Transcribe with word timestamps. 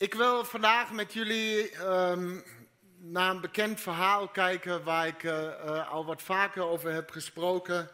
Ik 0.00 0.14
wil 0.14 0.44
vandaag 0.44 0.92
met 0.92 1.12
jullie 1.12 1.70
ehm, 1.70 2.40
naar 2.96 3.30
een 3.30 3.40
bekend 3.40 3.80
verhaal 3.80 4.28
kijken 4.28 4.84
waar 4.84 5.06
ik 5.06 5.24
eh, 5.24 5.46
eh, 5.46 5.90
al 5.90 6.04
wat 6.04 6.22
vaker 6.22 6.62
over 6.62 6.92
heb 6.92 7.10
gesproken. 7.10 7.90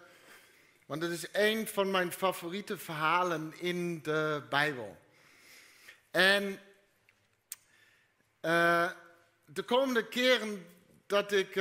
Want 0.86 1.02
het 1.02 1.10
is 1.10 1.28
een 1.32 1.68
van 1.68 1.90
mijn 1.90 2.12
favoriete 2.12 2.78
verhalen 2.78 3.54
in 3.60 4.02
de 4.02 4.42
Bijbel. 4.48 4.96
En 6.10 6.60
eh, 8.40 8.90
de 9.44 9.62
komende 9.62 10.08
keren 10.08 10.66
dat 11.06 11.32
ik 11.32 11.54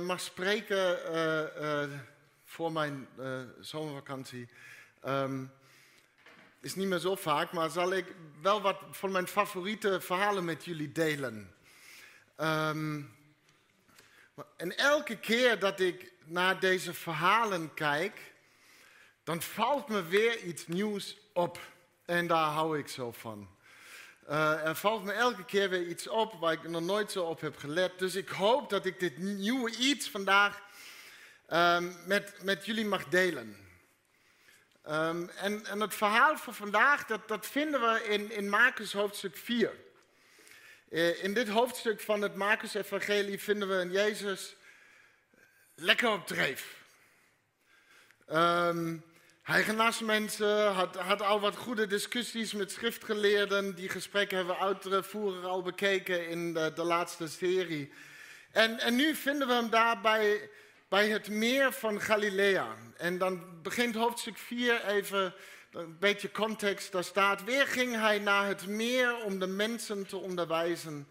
mag 0.00 0.20
spreken 0.20 0.98
voor 2.44 2.72
mijn 2.72 3.08
zomervakantie, 3.60 4.48
ehm, 5.00 5.44
is 6.64 6.74
niet 6.74 6.88
meer 6.88 6.98
zo 6.98 7.14
vaak, 7.14 7.52
maar 7.52 7.70
zal 7.70 7.92
ik 7.92 8.14
wel 8.42 8.60
wat 8.60 8.78
van 8.90 9.10
mijn 9.10 9.28
favoriete 9.28 10.00
verhalen 10.00 10.44
met 10.44 10.64
jullie 10.64 10.92
delen. 10.92 11.54
Ehm, 12.36 13.02
en 14.56 14.76
elke 14.76 15.18
keer 15.18 15.58
dat 15.58 15.80
ik 15.80 16.12
naar 16.24 16.60
deze 16.60 16.94
verhalen 16.94 17.74
kijk, 17.74 18.32
dan 19.24 19.42
valt 19.42 19.88
me 19.88 20.02
weer 20.02 20.38
iets 20.38 20.66
nieuws 20.66 21.16
op. 21.32 21.58
En 22.04 22.26
daar 22.26 22.48
hou 22.50 22.78
ik 22.78 22.88
zo 22.88 23.12
van. 23.12 23.48
Uh, 24.28 24.66
er 24.66 24.74
valt 24.74 25.04
me 25.04 25.12
elke 25.12 25.44
keer 25.44 25.70
weer 25.70 25.86
iets 25.86 26.08
op 26.08 26.32
waar 26.32 26.52
ik 26.52 26.68
nog 26.68 26.82
nooit 26.82 27.12
zo 27.12 27.24
op 27.24 27.40
heb 27.40 27.56
gelet. 27.56 27.98
Dus 27.98 28.14
ik 28.14 28.28
hoop 28.28 28.70
dat 28.70 28.86
ik 28.86 29.00
dit 29.00 29.18
nieuwe 29.18 29.76
iets 29.76 30.10
vandaag 30.10 30.62
um, 31.52 31.96
met, 32.06 32.42
met 32.42 32.66
jullie 32.66 32.86
mag 32.86 33.08
delen. 33.08 33.63
Um, 34.88 35.30
en, 35.30 35.66
en, 35.66 35.80
het 35.80 35.94
verhaal 35.94 36.36
van 36.36 36.54
vandaag, 36.54 37.06
dat, 37.06 37.28
dat 37.28 37.46
vinden 37.46 37.80
we 37.80 38.04
in, 38.08 38.30
in 38.30 38.48
Marcus 38.48 38.92
hoofdstuk 38.92 39.36
4. 39.36 39.72
Uh, 40.88 41.24
in 41.24 41.34
dit 41.34 41.48
hoofdstuk 41.48 42.00
van 42.00 42.22
het 42.22 42.34
Marcus-evangelie 42.34 43.40
vinden 43.40 43.68
we 43.68 43.74
een 43.74 43.90
Jezus 43.90 44.56
lekker 45.74 46.10
op 46.10 46.26
dreef. 46.26 46.76
Um, 48.32 49.04
hij 49.42 49.62
genas 49.62 50.00
mensen, 50.00 50.72
had, 50.72 50.96
had, 50.96 51.22
al 51.22 51.40
wat 51.40 51.56
goede 51.56 51.86
discussies 51.86 52.52
met 52.52 52.72
schriftgeleerden. 52.72 53.74
Die 53.74 53.88
gesprekken 53.88 54.36
hebben 54.36 54.56
we 54.56 54.90
uitvoerig 54.90 55.44
al 55.44 55.62
bekeken 55.62 56.28
in 56.28 56.54
de, 56.54 56.72
de 56.74 56.84
laatste 56.84 57.28
serie. 57.28 57.92
En, 58.50 58.78
en, 58.78 58.94
nu 58.94 59.14
vinden 59.14 59.48
we 59.48 59.54
hem 59.54 59.70
daar 59.70 60.00
bij, 60.00 60.50
bij 60.88 61.08
het 61.08 61.28
meer 61.28 61.72
van 61.72 62.00
Galilea. 62.00 62.76
En 62.96 63.18
dan 63.18 63.62
begint 63.62 63.94
hoofdstuk 63.94 64.38
4 64.38 64.84
even, 64.84 65.34
een 65.72 65.98
beetje 65.98 66.30
context, 66.30 66.92
daar 66.92 67.04
staat... 67.04 67.44
Weer 67.44 67.66
ging 67.66 67.94
hij 67.94 68.18
naar 68.18 68.46
het 68.46 68.66
meer 68.66 69.24
om 69.24 69.38
de 69.38 69.46
mensen 69.46 70.06
te 70.06 70.16
onderwijzen. 70.16 71.08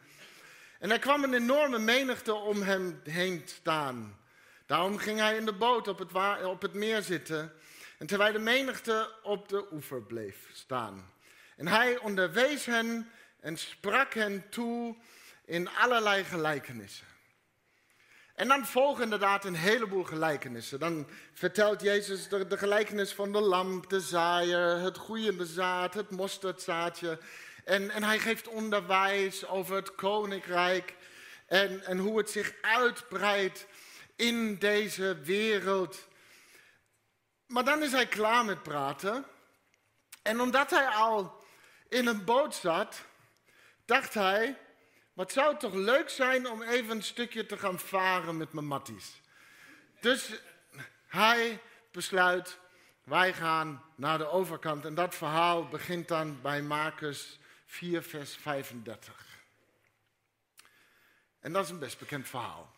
En 0.80 0.92
er 0.92 1.00
kwam 1.00 1.24
een 1.24 1.34
enorme 1.34 1.80
menigte 1.80 2.34
om 2.34 2.62
hem 2.62 3.02
heen 3.04 3.42
staan. 3.46 4.20
Daarom 4.66 4.98
ging 4.98 5.20
hij 5.20 5.38
in 5.38 5.46
de 5.46 5.54
boot 5.54 5.88
op 5.88 6.00
het, 6.00 6.44
op 6.44 6.62
het 6.62 6.74
meer 6.74 7.02
zitten... 7.02 7.54
En 8.04 8.10
terwijl 8.10 8.34
de 8.34 8.40
menigte 8.40 9.12
op 9.22 9.50
de 9.50 9.72
oever 9.72 10.02
bleef 10.02 10.48
staan. 10.54 11.12
En 11.56 11.68
hij 11.68 11.98
onderwees 11.98 12.66
hen 12.66 13.12
en 13.40 13.58
sprak 13.58 14.14
hen 14.14 14.50
toe 14.50 14.96
in 15.46 15.70
allerlei 15.70 16.24
gelijkenissen. 16.24 17.08
En 18.44 18.50
dan 18.50 18.66
volgen 18.66 19.04
inderdaad 19.04 19.46
een 19.46 19.56
heleboel 19.56 20.04
gelijkenissen. 20.04 20.80
Dan 20.80 21.08
vertelt 21.34 21.82
Jezus 21.82 22.28
de, 22.28 22.58
gelijkenis 22.58 23.14
van 23.14 23.32
de 23.32 23.42
lamp, 23.42 23.90
de 23.90 24.00
zaaier, 24.00 24.80
het 24.80 24.98
groeiende 24.98 25.46
zaad, 25.46 25.94
het 25.94 26.10
mosterdzaadje. 26.10 27.20
En, 27.66 27.90
en 27.90 28.04
hij 28.04 28.20
geeft 28.20 28.48
onderwijs 28.48 29.48
over 29.48 29.76
het 29.76 29.96
koninkrijk 29.96 30.96
en, 31.48 31.86
en 31.86 31.98
hoe 31.98 32.18
het 32.18 32.30
zich 32.30 32.54
uitbreidt 32.62 33.66
in 34.16 34.60
deze 34.60 35.20
wereld. 35.20 36.08
Maar 37.48 37.66
dan 37.66 37.84
is 37.84 37.92
hij 37.92 38.08
klaar 38.08 38.46
met 38.46 38.64
praten. 38.64 39.26
En 40.22 40.42
omdat 40.42 40.70
hij 40.70 40.88
al 40.88 41.44
in 41.90 42.08
een 42.08 42.24
boot 42.24 42.56
zat, 42.56 43.06
dacht 43.86 44.14
hij: 44.14 44.58
wat 45.14 45.32
zou 45.32 45.52
het 45.52 45.60
toch 45.60 45.74
leuk 45.74 46.10
zijn 46.10 46.50
om 46.50 46.62
even 46.62 46.96
een 46.96 47.04
stukje 47.04 47.46
te 47.46 47.58
gaan 47.58 47.80
varen 47.80 48.38
met 48.38 48.54
mijn 48.54 48.66
matties. 48.66 49.22
Dus 50.00 50.32
hij 51.08 51.62
besluit: 51.92 52.60
wij 53.04 53.34
gaan 53.34 53.84
naar 53.96 54.18
de 54.18 54.28
overkant. 54.28 54.86
En 54.86 54.96
dat 54.96 55.16
verhaal 55.16 55.68
begint 55.68 56.08
dan 56.08 56.42
bij 56.42 56.62
Marcus 56.62 57.40
4, 57.66 58.04
vers 58.04 58.36
35. 58.36 59.32
En 61.40 61.54
dat 61.54 61.64
is 61.64 61.70
een 61.70 61.80
best 61.80 62.00
bekend 62.00 62.28
verhaal. 62.28 62.72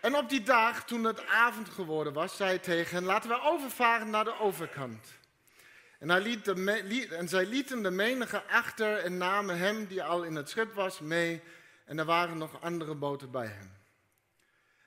En 0.00 0.16
op 0.16 0.28
die 0.28 0.42
dag, 0.42 0.84
toen 0.84 1.04
het 1.04 1.26
avond 1.26 1.68
geworden 1.68 2.12
was, 2.12 2.36
zei 2.36 2.48
hij 2.48 2.58
tegen 2.58 3.04
laten 3.04 3.30
we 3.30 3.40
overvaren 3.40 4.10
naar 4.10 4.24
de 4.24 4.38
overkant. 4.38 5.06
En, 6.04 7.08
en 7.10 7.28
zij 7.28 7.46
lieten 7.46 7.82
de 7.82 7.90
menige 7.90 8.42
achter 8.42 8.96
en 8.96 9.16
namen 9.16 9.58
hem, 9.58 9.86
die 9.86 10.02
al 10.02 10.22
in 10.22 10.34
het 10.34 10.48
schip 10.48 10.74
was, 10.74 11.00
mee. 11.00 11.42
En 11.84 11.98
er 11.98 12.04
waren 12.04 12.38
nog 12.38 12.60
andere 12.60 12.94
boten 12.94 13.30
bij 13.30 13.46
hem. 13.46 13.72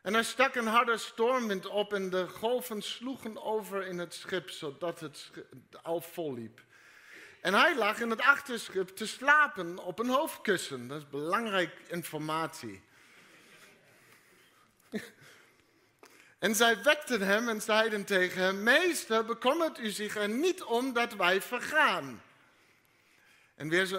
En 0.02 0.16
er 0.16 0.24
stak 0.24 0.56
een 0.56 0.68
harde 0.68 0.98
stormwind 0.98 1.66
op 1.66 1.94
en 1.94 2.10
de 2.10 2.28
golven 2.28 2.82
sloegen 2.82 3.44
over 3.44 3.86
in 3.86 3.98
het 3.98 4.14
schip, 4.14 4.50
zodat 4.50 5.00
het 5.00 5.32
al 5.82 6.02
vol 6.02 6.34
liep. 6.34 6.62
En 7.42 7.54
hij 7.54 7.78
lag 7.78 8.00
in 8.00 8.10
het 8.10 8.22
achterschip 8.22 8.88
te 8.88 9.08
slapen 9.08 9.78
op 9.78 10.00
een 10.00 10.10
hoofdkussen. 10.10 10.88
Dat 10.88 10.98
is 10.98 11.10
belangrijke 11.10 11.82
informatie. 11.88 12.84
En 16.40 16.56
zij 16.56 16.84
wekten 16.84 17.22
hem 17.22 17.50
en 17.50 17.62
zeiden 17.62 18.06
tegen 18.06 18.42
hem: 18.42 18.64
Meester, 18.64 19.26
bekommert 19.26 19.80
u 19.80 19.90
zich 19.90 20.16
er 20.16 20.30
niet 20.30 20.64
om 20.64 20.94
dat 20.94 21.14
wij 21.14 21.42
vergaan? 21.42 22.22
En, 23.56 23.70
weer 23.70 23.86
zo 23.86 23.98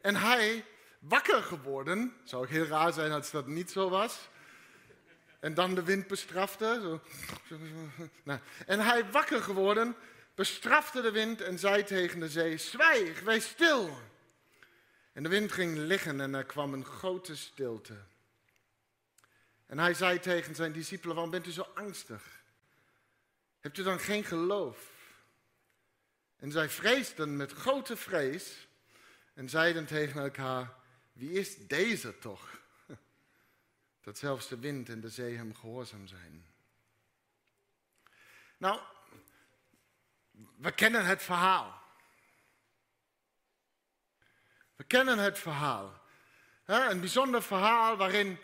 en 0.00 0.16
hij, 0.16 0.64
wakker 0.98 1.42
geworden, 1.42 2.16
zou 2.24 2.42
ook 2.42 2.50
heel 2.50 2.66
raar 2.66 2.92
zijn 2.92 3.12
als 3.12 3.30
dat 3.30 3.46
niet 3.46 3.70
zo 3.70 3.88
was. 3.88 4.28
En 5.40 5.54
dan 5.54 5.74
de 5.74 5.82
wind 5.82 6.06
bestrafte. 6.06 6.78
Zo. 6.82 7.00
Nou, 8.22 8.40
en 8.66 8.80
hij, 8.80 9.10
wakker 9.10 9.42
geworden, 9.42 9.96
bestrafte 10.34 11.02
de 11.02 11.10
wind 11.10 11.40
en 11.40 11.58
zei 11.58 11.84
tegen 11.84 12.20
de 12.20 12.28
zee: 12.28 12.56
Zwijg, 12.56 13.20
wees 13.20 13.48
stil. 13.48 13.98
En 15.12 15.22
de 15.22 15.28
wind 15.28 15.52
ging 15.52 15.76
liggen 15.76 16.20
en 16.20 16.34
er 16.34 16.44
kwam 16.44 16.72
een 16.72 16.84
grote 16.84 17.36
stilte. 17.36 17.96
En 19.74 19.80
hij 19.80 19.94
zei 19.94 20.18
tegen 20.20 20.54
zijn 20.54 20.72
discipelen, 20.72 21.14
waarom 21.14 21.32
bent 21.32 21.46
u 21.46 21.50
zo 21.50 21.70
angstig? 21.74 22.42
Hebt 23.60 23.78
u 23.78 23.82
dan 23.82 23.98
geen 23.98 24.24
geloof? 24.24 24.90
En 26.36 26.52
zij 26.52 26.68
vreesden 26.68 27.36
met 27.36 27.52
grote 27.52 27.96
vrees 27.96 28.68
en 29.32 29.48
zeiden 29.48 29.86
tegen 29.86 30.22
elkaar, 30.22 30.74
wie 31.12 31.30
is 31.30 31.56
deze 31.56 32.18
toch? 32.18 32.60
Dat 34.04 34.18
zelfs 34.18 34.48
de 34.48 34.58
wind 34.58 34.88
en 34.88 35.00
de 35.00 35.10
zee 35.10 35.36
hem 35.36 35.54
gehoorzaam 35.54 36.06
zijn. 36.06 36.46
Nou, 38.56 38.80
we 40.56 40.72
kennen 40.72 41.04
het 41.04 41.22
verhaal. 41.22 41.82
We 44.76 44.84
kennen 44.84 45.18
het 45.18 45.38
verhaal. 45.38 46.02
Een 46.64 47.00
bijzonder 47.00 47.42
verhaal 47.42 47.96
waarin 47.96 48.38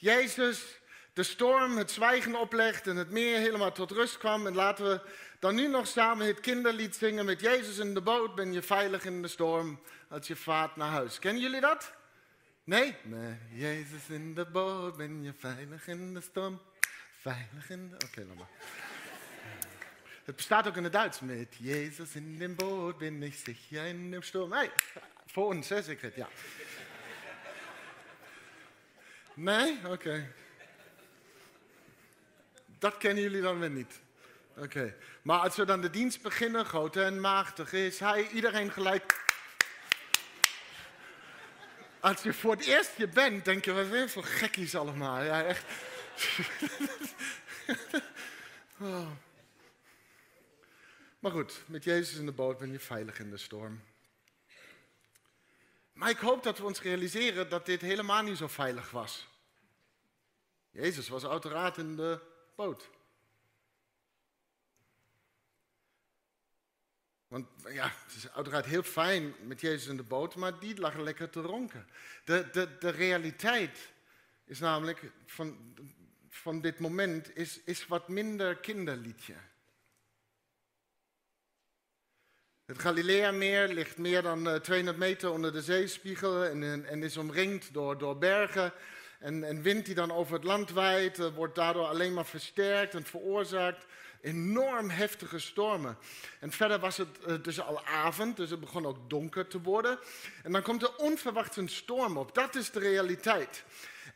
Jezus 0.00 0.80
de 1.12 1.22
storm, 1.22 1.76
het 1.76 1.90
zwijgen 1.90 2.34
oplegt 2.34 2.86
en 2.86 2.96
het 2.96 3.10
meer 3.10 3.38
helemaal 3.38 3.72
tot 3.72 3.90
rust 3.90 4.18
kwam. 4.18 4.46
En 4.46 4.54
laten 4.54 4.84
we 4.84 5.00
dan 5.38 5.54
nu 5.54 5.68
nog 5.68 5.86
samen 5.86 6.26
het 6.26 6.40
kinderlied 6.40 6.96
zingen 6.96 7.24
met 7.24 7.40
Jezus 7.40 7.78
in 7.78 7.94
de 7.94 8.00
boot. 8.00 8.34
Ben 8.34 8.52
je 8.52 8.62
veilig 8.62 9.04
in 9.04 9.22
de 9.22 9.28
storm 9.28 9.80
als 10.08 10.26
je 10.26 10.36
vaart 10.36 10.76
naar 10.76 10.90
huis. 10.90 11.18
Kennen 11.18 11.42
jullie 11.42 11.60
dat? 11.60 11.92
Nee? 12.64 12.96
Nee. 13.02 13.36
Jezus 13.52 14.08
in 14.08 14.34
de 14.34 14.44
boot, 14.44 14.96
ben 14.96 15.22
je 15.22 15.32
veilig 15.38 15.86
in 15.86 16.14
de 16.14 16.20
storm. 16.20 16.60
Veilig 17.20 17.70
in 17.70 17.88
de... 17.88 17.94
Oké, 17.94 18.04
okay, 18.04 18.24
maar. 18.36 18.48
Het 20.24 20.36
bestaat 20.36 20.66
ook 20.66 20.76
in 20.76 20.84
het 20.84 20.92
Duits 20.92 21.20
met 21.20 21.56
Jezus 21.58 22.14
in 22.14 22.38
de 22.38 22.48
boot, 22.48 22.98
ben 22.98 23.22
ik 23.22 23.34
sicher 23.34 23.84
in 23.84 24.10
de 24.10 24.22
storm. 24.22 24.52
Hey, 24.52 24.70
voor 25.26 25.46
ons, 25.46 25.68
hè, 25.68 25.82
zeker, 25.82 26.12
ja. 26.14 26.28
Nee? 29.40 29.78
Oké. 29.86 30.32
Dat 32.78 32.96
kennen 32.96 33.22
jullie 33.22 33.42
dan 33.42 33.58
weer 33.58 33.70
niet. 33.70 34.00
Oké. 34.56 34.96
Maar 35.22 35.38
als 35.38 35.56
we 35.56 35.64
dan 35.64 35.80
de 35.80 35.90
dienst 35.90 36.22
beginnen, 36.22 36.64
groot 36.64 36.96
en 36.96 37.20
machtig 37.20 37.72
is 37.72 37.98
hij, 37.98 38.28
iedereen 38.28 38.72
gelijk. 38.72 39.24
Als 42.00 42.22
je 42.22 42.32
voor 42.32 42.50
het 42.50 42.66
eerst 42.66 42.96
je 42.96 43.08
bent, 43.08 43.44
denk 43.44 43.64
je, 43.64 43.72
wat 43.72 43.88
weer 43.88 44.10
voor 44.10 44.24
gekkies 44.24 44.74
allemaal. 44.74 45.22
Ja, 45.22 45.44
echt. 45.44 45.64
oh. 48.80 49.10
Maar 51.18 51.32
goed, 51.32 51.62
met 51.66 51.84
Jezus 51.84 52.18
in 52.18 52.26
de 52.26 52.32
boot 52.32 52.58
ben 52.58 52.72
je 52.72 52.80
veilig 52.80 53.18
in 53.18 53.30
de 53.30 53.36
storm. 53.36 53.80
Maar 56.00 56.10
ik 56.10 56.18
hoop 56.18 56.42
dat 56.42 56.58
we 56.58 56.64
ons 56.64 56.80
realiseren 56.80 57.48
dat 57.48 57.66
dit 57.66 57.80
helemaal 57.80 58.22
niet 58.22 58.36
zo 58.36 58.46
veilig 58.46 58.90
was. 58.90 59.28
Jezus 60.70 61.08
was 61.08 61.26
uiteraard 61.26 61.76
in 61.76 61.96
de 61.96 62.20
boot. 62.56 62.90
Want 67.28 67.46
ja, 67.68 67.92
het 68.04 68.14
is 68.16 68.30
uiteraard 68.30 68.64
heel 68.64 68.82
fijn 68.82 69.34
met 69.42 69.60
Jezus 69.60 69.86
in 69.86 69.96
de 69.96 70.02
boot, 70.02 70.34
maar 70.34 70.58
die 70.58 70.80
lag 70.80 70.96
lekker 70.96 71.30
te 71.30 71.40
ronken. 71.40 71.88
De, 72.24 72.48
de, 72.52 72.78
de 72.78 72.90
realiteit 72.90 73.92
is 74.44 74.58
namelijk 74.58 75.12
van, 75.26 75.74
van 76.28 76.60
dit 76.60 76.78
moment 76.78 77.36
is, 77.36 77.60
is 77.64 77.86
wat 77.86 78.08
minder 78.08 78.56
kinderliedje. 78.56 79.34
Het 82.70 82.80
Galileameer 82.80 83.68
ligt 83.68 83.98
meer 83.98 84.22
dan 84.22 84.60
200 84.62 84.96
eh, 84.96 85.02
meter 85.02 85.30
onder 85.30 85.52
de 85.52 85.62
zeespiegel 85.62 86.44
en, 86.44 86.86
en 86.86 87.02
is 87.02 87.16
omringd 87.16 87.72
door, 87.72 87.98
door 87.98 88.18
bergen. 88.18 88.72
En, 89.18 89.44
en 89.44 89.62
wind 89.62 89.86
die 89.86 89.94
dan 89.94 90.12
over 90.12 90.34
het 90.34 90.44
land 90.44 90.70
waait, 90.70 91.18
eh, 91.18 91.26
wordt 91.34 91.54
daardoor 91.54 91.86
alleen 91.86 92.14
maar 92.14 92.26
versterkt 92.26 92.94
en 92.94 93.04
veroorzaakt 93.04 93.86
enorm 94.20 94.90
heftige 94.90 95.38
stormen. 95.38 95.96
En 96.40 96.52
verder 96.52 96.78
was 96.78 96.96
het 96.96 97.08
uh, 97.28 97.34
dus 97.42 97.60
al 97.60 97.84
avond, 97.84 98.36
dus 98.36 98.50
het 98.50 98.60
begon 98.60 98.86
ook 98.86 99.10
donker 99.10 99.46
te 99.46 99.60
worden. 99.60 99.98
En 100.42 100.52
dan 100.52 100.62
komt 100.62 100.82
er 100.82 100.96
onverwacht 100.96 101.56
een 101.56 101.68
storm 101.68 102.16
op. 102.16 102.34
Dat 102.34 102.54
is 102.54 102.70
de 102.70 102.80
realiteit. 102.80 103.64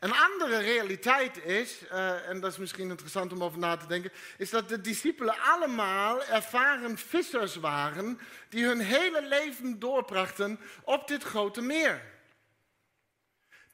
Een 0.01 0.15
andere 0.15 0.59
realiteit 0.59 1.45
is, 1.45 1.83
uh, 1.93 2.29
en 2.29 2.41
dat 2.41 2.53
is 2.53 2.59
misschien 2.59 2.91
interessant 2.91 3.33
om 3.33 3.45
over 3.45 3.59
na 3.59 3.77
te 3.77 3.87
denken, 3.87 4.13
is 4.39 4.51
dat 4.51 4.69
de 4.69 4.81
discipelen 4.81 5.41
allemaal 5.41 6.25
ervaren 6.25 6.99
vissers 6.99 7.57
waren 7.57 8.21
die 8.49 8.65
hun 8.65 8.81
hele 8.81 9.23
leven 9.23 9.79
doorbrachten 9.79 10.61
op 10.85 11.09
dit 11.09 11.23
grote 11.23 11.61
meer. 11.61 12.13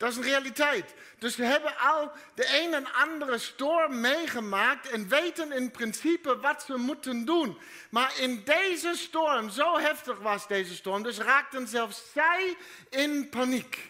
Dat 0.00 0.10
is 0.10 0.16
een 0.16 0.22
realiteit. 0.22 0.94
Dus 1.18 1.36
we 1.36 1.44
hebben 1.44 1.78
al 1.78 2.12
de 2.34 2.60
een 2.62 2.74
en 2.74 2.92
andere 2.92 3.38
storm 3.38 4.00
meegemaakt 4.00 4.88
en 4.88 5.08
weten 5.08 5.52
in 5.52 5.70
principe 5.70 6.38
wat 6.38 6.62
ze 6.62 6.76
moeten 6.76 7.24
doen. 7.24 7.58
Maar 7.90 8.18
in 8.18 8.42
deze 8.44 8.94
storm, 8.94 9.50
zo 9.50 9.78
heftig 9.78 10.18
was 10.18 10.48
deze 10.48 10.74
storm, 10.74 11.02
dus 11.02 11.18
raakten 11.18 11.68
zelfs 11.68 12.02
zij 12.12 12.56
in 12.90 13.28
paniek. 13.28 13.89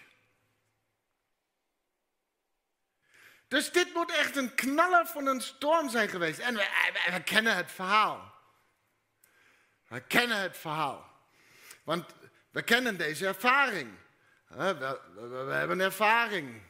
Dus 3.50 3.73
dit 3.73 3.94
moet 3.94 4.12
echt 4.12 4.37
een 4.37 4.55
knaller 4.55 5.06
van 5.06 5.26
een 5.26 5.41
storm 5.41 5.88
zijn 5.88 6.08
geweest. 6.08 6.38
En 6.38 6.55
we, 6.55 7.23
kennen 7.25 7.56
het 7.56 7.73
verhaal. 7.73 8.35
We 9.88 10.00
kennen 10.00 10.41
het 10.41 10.56
verhaal. 10.56 11.11
Want 11.82 12.14
we 12.50 12.62
kennen 12.62 12.97
deze 12.97 13.26
ervaring. 13.26 13.91
We, 14.47 14.99
we, 15.47 15.52
hebben 15.52 15.81
ervaring. 15.81 16.62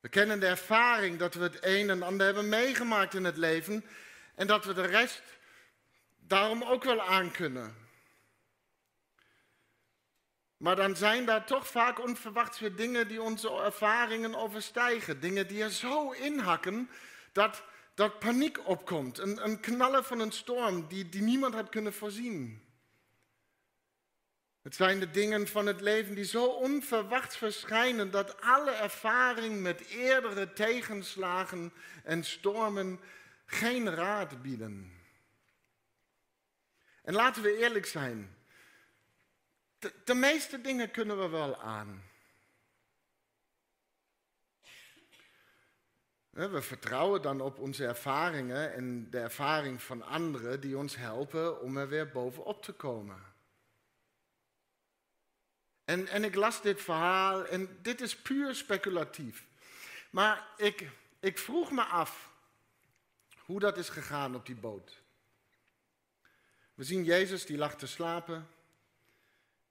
We 0.00 0.08
kennen 0.08 0.40
de 0.40 0.46
ervaring 0.46 1.18
dat 1.18 1.34
we 1.34 1.42
het 1.42 1.58
een 1.60 1.90
en 1.90 2.02
ander 2.02 2.26
hebben 2.26 2.48
meegemaakt 2.48 3.14
in 3.14 3.24
het 3.24 3.36
leven. 3.36 3.84
En 4.34 4.46
dat 4.46 4.64
we 4.64 4.72
de 4.72 4.86
rest 4.86 5.22
daarom 6.18 6.62
ook 6.62 6.84
wel 6.84 7.02
aankunnen. 7.02 7.81
Maar 10.62 10.76
dan 10.76 10.96
zijn 10.96 11.24
daar 11.24 11.44
toch 11.46 11.68
vaak 11.68 12.00
onverwachts 12.00 12.60
weer 12.60 12.76
dingen 12.76 13.08
die 13.08 13.22
onze 13.22 13.50
ervaringen 13.50 14.34
overstijgen. 14.34 15.20
Dingen 15.20 15.48
die 15.48 15.62
er 15.62 15.70
zo 15.70 16.10
inhakken 16.10 16.90
dat, 17.32 17.62
dat 17.94 18.18
paniek 18.18 18.66
opkomt. 18.66 19.18
Een, 19.18 19.44
een 19.44 19.60
knallen 19.60 20.04
van 20.04 20.20
een 20.20 20.32
storm 20.32 20.88
die, 20.88 21.08
die 21.08 21.22
niemand 21.22 21.54
had 21.54 21.68
kunnen 21.68 21.92
voorzien. 21.92 22.62
Het 24.62 24.74
zijn 24.74 25.00
de 25.00 25.10
dingen 25.10 25.48
van 25.48 25.66
het 25.66 25.80
leven 25.80 26.14
die 26.14 26.24
zo 26.24 26.44
onverwachts 26.44 27.36
verschijnen 27.36 28.10
dat 28.10 28.40
alle 28.40 28.70
ervaring 28.70 29.60
met 29.60 29.86
eerdere 29.86 30.52
tegenslagen 30.52 31.72
en 32.04 32.24
stormen 32.24 33.00
geen 33.46 33.94
raad 33.94 34.42
bieden. 34.42 34.92
En 37.02 37.14
laten 37.14 37.42
we 37.42 37.56
eerlijk 37.56 37.86
zijn, 37.86 38.36
de, 40.04 40.14
meeste 40.14 40.60
dingen 40.60 40.90
kunnen 40.90 41.20
we 41.20 41.28
wel 41.28 41.60
aan. 41.60 42.02
We 46.30 46.62
vertrouwen 46.62 47.22
dan 47.22 47.40
op 47.40 47.58
onze 47.58 47.86
ervaringen 47.86 48.72
en 48.72 49.10
de 49.10 49.18
ervaring 49.18 49.82
van 49.82 50.02
anderen 50.02 50.60
die 50.60 50.76
ons 50.76 50.96
helpen 50.96 51.60
om 51.60 51.76
er 51.76 51.88
weer 51.88 52.10
bovenop 52.10 52.62
te 52.62 52.72
komen. 52.72 53.32
En, 55.84 56.08
en 56.08 56.24
ik 56.24 56.34
las 56.34 56.62
dit 56.62 56.80
verhaal 56.80 57.46
en 57.46 57.78
dit 57.82 58.00
is 58.00 58.16
puur 58.16 58.54
speculatief. 58.54 59.46
Maar 60.10 60.48
ik, 60.56 60.90
ik 61.20 61.38
vroeg 61.38 61.70
me 61.70 61.82
af 61.82 62.30
hoe 63.38 63.60
dat 63.60 63.76
is 63.76 63.88
gegaan 63.88 64.34
op 64.34 64.46
die 64.46 64.54
boot. 64.54 65.02
We 66.74 66.84
zien 66.84 67.04
Jezus 67.04 67.46
die 67.46 67.58
lag 67.58 67.76
te 67.76 67.86
slapen. 67.86 68.48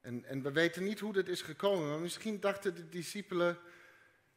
En, 0.02 0.26
en 0.26 0.42
we 0.42 0.52
weten 0.52 0.84
niet 0.84 1.00
hoe 1.00 1.14
dit 1.14 1.30
is 1.30 1.42
gekomen, 1.42 1.90
maar 1.90 2.00
misschien 2.00 2.40
dachten 2.40 2.76
de 2.76 2.90
discipelen 2.90 3.60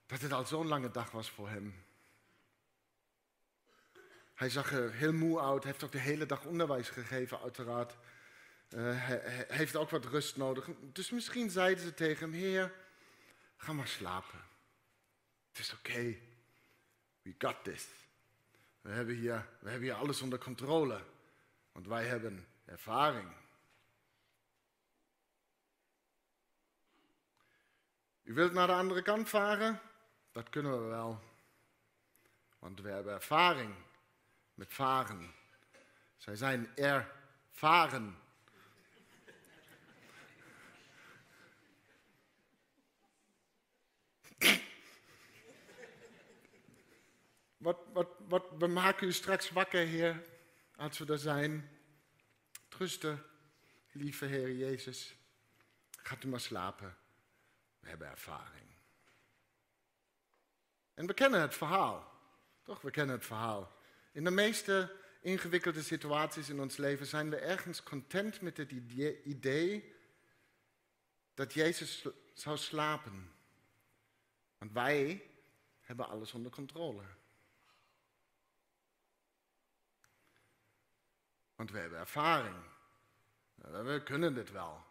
dat 0.06 0.20
het 0.20 0.32
al 0.32 0.44
zo'n 0.44 0.66
lange 0.66 0.90
dag 0.90 1.10
was 1.10 1.30
voor 1.30 1.48
hem. 1.48 1.84
Hij 4.34 4.50
zag 4.50 4.72
er 4.72 4.92
heel 4.92 5.12
moe 5.12 5.40
uit, 5.40 5.64
heeft 5.64 5.84
ook 5.84 5.92
de 5.92 5.98
hele 5.98 6.26
dag 6.26 6.44
onderwijs 6.44 6.88
gegeven, 6.88 7.40
uiteraard. 7.40 7.96
Uh, 8.68 9.06
hij 9.06 9.44
heeft 9.48 9.76
ook 9.76 9.90
wat 9.90 10.04
rust 10.04 10.36
nodig. 10.36 10.68
Dus 10.80 11.10
misschien 11.10 11.50
zeiden 11.50 11.84
ze 11.84 11.94
tegen 11.94 12.30
hem: 12.30 12.40
Heer, 12.40 12.72
ga 13.56 13.72
maar 13.72 13.88
slapen. 13.88 14.40
Het 15.48 15.58
is 15.58 15.72
oké. 15.72 16.16
We 17.22 17.34
got 17.38 17.64
this. 17.64 17.86
We 18.80 18.90
hebben, 18.90 19.14
hier, 19.14 19.46
we 19.60 19.70
hebben 19.70 19.88
hier 19.88 19.98
alles 19.98 20.20
onder 20.20 20.38
controle. 20.38 21.00
Want 21.72 21.86
wij 21.86 22.06
hebben 22.06 22.46
ervaring. 22.64 23.28
U 28.24 28.34
wilt 28.34 28.52
naar 28.52 28.66
de 28.66 28.72
andere 28.72 29.02
kant 29.02 29.28
varen? 29.28 29.80
Dat 30.32 30.48
kunnen 30.48 30.82
we 30.82 30.88
wel. 30.88 31.20
Want 32.58 32.80
we 32.80 32.90
hebben 32.90 33.12
ervaring 33.12 33.74
met 34.54 34.72
varen. 34.72 35.34
Zij 36.16 36.36
zijn 36.36 36.76
ervaren. 36.76 38.18
Wat, 47.56 47.78
wat, 47.92 48.08
wat, 48.28 48.44
we 48.58 48.66
maken 48.66 49.06
u 49.06 49.12
straks 49.12 49.50
wakker, 49.50 49.86
Heer, 49.86 50.24
als 50.76 50.98
we 50.98 51.12
er 51.12 51.18
zijn. 51.18 51.70
Trusten, 52.68 53.22
lieve 53.92 54.24
Heer 54.24 54.52
Jezus. 54.52 55.16
Gaat 55.90 56.24
u 56.24 56.28
maar 56.28 56.40
slapen. 56.40 57.03
We 57.84 57.90
hebben 57.90 58.08
ervaring. 58.08 58.66
En 60.94 61.06
we 61.06 61.14
kennen 61.14 61.40
het 61.40 61.54
verhaal. 61.54 62.12
Toch, 62.62 62.80
we 62.80 62.90
kennen 62.90 63.14
het 63.14 63.24
verhaal. 63.24 63.72
In 64.12 64.24
de 64.24 64.30
meeste 64.30 64.96
ingewikkelde 65.20 65.82
situaties 65.82 66.48
in 66.48 66.60
ons 66.60 66.76
leven 66.76 67.06
zijn 67.06 67.30
we 67.30 67.36
ergens 67.36 67.82
content 67.82 68.40
met 68.40 68.56
het 68.56 68.70
idee 69.24 69.94
dat 71.34 71.52
Jezus 71.52 72.06
zou 72.32 72.56
slapen. 72.56 73.32
Want 74.58 74.72
wij 74.72 75.30
hebben 75.80 76.08
alles 76.08 76.32
onder 76.32 76.52
controle. 76.52 77.04
Want 81.54 81.70
we 81.70 81.78
hebben 81.78 81.98
ervaring. 81.98 82.64
We 83.54 84.00
kunnen 84.04 84.34
dit 84.34 84.50
wel. 84.50 84.84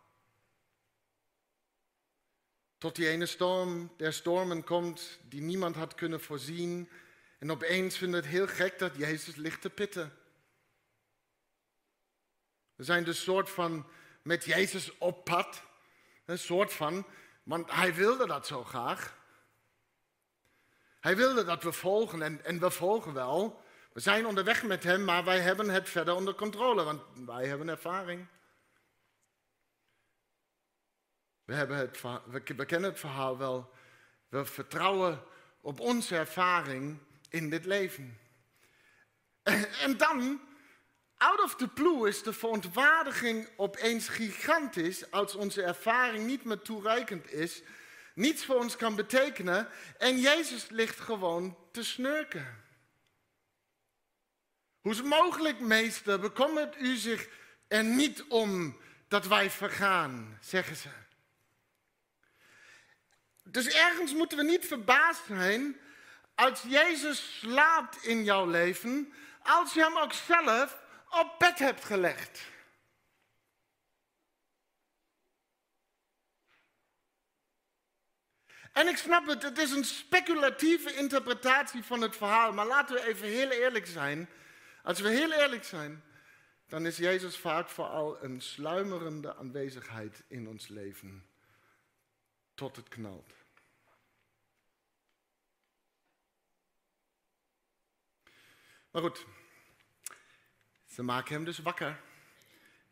Tot 2.83 2.95
die 2.95 3.07
ene 3.07 3.25
storm 3.25 3.91
der 3.97 4.13
stormen 4.13 4.63
komt 4.63 5.19
die 5.29 5.41
niemand 5.41 5.75
had 5.75 5.95
kunnen 5.95 6.21
voorzien. 6.21 6.89
En 7.39 7.51
opeens 7.51 7.97
vinden 7.97 8.21
we 8.21 8.25
het 8.25 8.35
heel 8.35 8.47
gek 8.47 8.79
dat 8.79 8.95
Jezus 8.95 9.35
ligt 9.35 9.61
te 9.61 9.69
pitten. 9.69 10.13
We 12.75 12.83
zijn 12.83 13.03
dus 13.03 13.23
soort 13.23 13.49
van 13.49 13.85
met 14.21 14.43
Jezus 14.43 14.97
op 14.97 15.23
pad. 15.23 15.63
Een 16.25 16.39
soort 16.39 16.73
van, 16.73 17.05
want 17.43 17.71
hij 17.71 17.93
wilde 17.93 18.27
dat 18.27 18.47
zo 18.47 18.63
graag. 18.63 19.17
Hij 20.99 21.15
wilde 21.15 21.43
dat 21.43 21.63
we 21.63 21.71
volgen 21.71 22.21
en, 22.21 22.45
en 22.45 22.59
we 22.59 22.71
volgen 22.71 23.13
wel. 23.13 23.63
We 23.93 23.99
zijn 23.99 24.25
onderweg 24.25 24.63
met 24.63 24.83
hem, 24.83 25.03
maar 25.03 25.23
wij 25.23 25.39
hebben 25.39 25.69
het 25.69 25.89
verder 25.89 26.15
onder 26.15 26.35
controle, 26.35 26.83
want 26.83 27.01
wij 27.25 27.47
hebben 27.47 27.69
ervaring. 27.69 28.27
We, 31.53 31.59
hebben 31.59 31.77
het, 31.77 32.65
kennen 32.65 32.89
het 32.89 32.99
verhaal 32.99 33.37
wel. 33.37 33.73
We 34.29 34.45
vertrouwen 34.45 35.23
op 35.61 35.79
onze 35.79 36.15
ervaring 36.15 36.97
in 37.29 37.49
dit 37.49 37.65
leven. 37.65 38.19
En 39.83 39.97
dan, 39.97 40.41
out 41.17 41.43
of 41.43 41.55
the 41.55 41.67
blue 41.67 42.07
is 42.07 42.23
de 42.23 42.33
verontwaardiging 42.33 43.47
opeens 43.55 44.07
gigantisch 44.07 45.11
als 45.11 45.35
onze 45.35 45.63
ervaring 45.63 46.25
niet 46.25 46.43
meer 46.43 46.61
toereikend 46.61 47.31
is, 47.31 47.61
niets 48.15 48.45
voor 48.45 48.55
ons 48.55 48.75
kan 48.75 48.95
betekenen 48.95 49.67
en 49.97 50.19
Jezus 50.19 50.69
ligt 50.69 50.99
gewoon 50.99 51.57
te 51.71 51.83
snurken. 51.83 52.63
Hoe 54.79 54.91
is 54.91 55.01
mogelijk, 55.01 55.59
meester, 55.59 56.19
bekommert 56.19 56.77
u 56.79 56.95
zich 56.95 57.27
er 57.67 57.83
niet 57.83 58.23
om 58.23 58.77
dat 59.07 59.27
wij 59.27 59.49
vergaan, 59.49 60.37
zeggen 60.41 60.75
ze. 60.75 61.02
Dus 63.43 63.67
ergens 63.67 64.13
moeten 64.13 64.37
we 64.37 64.43
niet 64.43 64.65
verbaasd 64.65 65.25
zijn 65.25 65.77
als 66.35 66.61
Jezus 66.61 67.39
slaapt 67.39 68.05
in 68.05 68.23
jouw 68.23 68.45
leven, 68.45 69.13
als 69.41 69.73
je 69.73 69.81
hem 69.81 69.97
ook 69.97 70.13
zelf 70.13 70.83
op 71.09 71.35
bed 71.37 71.59
hebt 71.59 71.85
gelegd. 71.85 72.51
En 78.73 78.87
ik 78.87 78.97
snap 78.97 79.27
het, 79.27 79.43
het 79.43 79.57
is 79.57 79.71
een 79.71 79.85
speculatieve 79.85 80.93
interpretatie 80.93 81.83
van 81.83 82.01
het 82.01 82.15
verhaal, 82.15 82.53
maar 82.53 82.67
laten 82.67 82.95
we 82.95 83.05
even 83.07 83.27
heel 83.27 83.49
eerlijk 83.49 83.87
zijn. 83.87 84.29
Als 84.83 84.99
we 84.99 85.09
heel 85.09 85.31
eerlijk 85.31 85.63
zijn, 85.63 86.03
dan 86.67 86.85
is 86.85 86.97
Jezus 86.97 87.37
vaak 87.37 87.69
vooral 87.69 88.23
een 88.23 88.41
sluimerende 88.41 89.35
aanwezigheid 89.35 90.23
in 90.27 90.47
ons 90.47 90.67
leven, 90.67 91.32
tot 92.53 92.75
het 92.75 92.87
knalt. 92.87 93.33
Maar 98.91 99.01
goed, 99.01 99.25
ze 100.85 101.03
maken 101.03 101.33
hem 101.33 101.43
dus 101.45 101.59
wakker. 101.59 101.99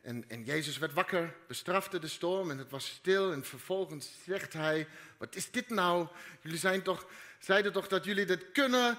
En, 0.01 0.25
en, 0.27 0.44
Jezus 0.44 0.77
werd 0.77 0.94
wakker, 0.94 1.36
bestrafte 1.48 2.00
de 2.00 2.08
storm 2.08 2.51
en 2.51 2.58
het 2.58 2.72
was 2.72 2.88
stil. 2.88 3.32
En 3.32 3.46
vervolgens 3.46 4.12
zegt 4.25 4.53
hij, 4.53 4.88
wat 5.18 5.36
is 5.36 5.51
dit 5.51 5.70
nou? 5.70 6.08
Jullie 6.41 6.58
zijn 6.58 6.82
toch, 6.82 7.08
zeiden 7.39 7.72
toch 7.72 7.88
dat 7.88 8.06
jullie 8.06 8.25
dit 8.25 8.51
kunnen? 8.51 8.98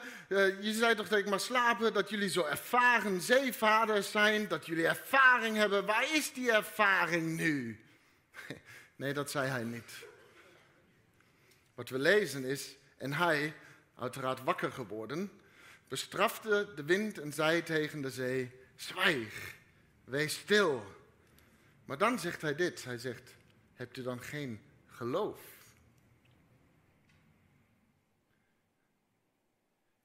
Je 0.61 0.73
zei 0.73 0.95
toch 0.95 1.09
dat 1.09 1.19
ik 1.19 1.29
mag 1.29 1.41
slapen? 1.41 1.93
Dat 1.93 2.11
jullie 2.11 2.31
zo 2.31 2.45
ervaren 2.45 3.21
zeevaders 3.21 4.11
zijn? 4.11 4.49
Dat 4.49 4.67
jullie 4.67 4.87
ervaring 4.87 5.57
hebben? 5.57 5.87
Waar 5.87 6.15
is 6.15 6.33
die 6.33 6.53
ervaring 6.53 7.37
nu? 7.37 7.81
Nee, 8.97 9.13
dat 9.13 9.31
zei 9.31 9.49
hij 9.49 9.63
niet. 9.63 9.93
Wat 11.75 11.89
we 11.89 11.99
lezen 11.99 12.45
is, 12.45 12.77
en 12.97 13.13
hij, 13.13 13.55
uiteraard 13.95 14.43
wakker 14.43 14.73
geworden, 14.73 15.31
bestrafte 15.89 16.73
de 16.75 16.85
wind 16.85 17.19
en 17.19 17.33
zei 17.33 17.63
tegen 17.63 18.03
de 18.03 18.11
zee, 18.11 18.51
zwijg, 18.77 19.55
wees 20.05 20.39
stil. 20.39 20.85
Maar 21.85 21.99
dan 21.99 22.19
zegt 22.19 22.43
hij 22.43 22.55
dit, 22.55 22.85
hij 22.85 22.99
zegt, 22.99 23.35
hebt 23.75 23.97
u 23.97 24.03
dan 24.03 24.23
geen 24.23 24.61
geloof? 24.87 25.41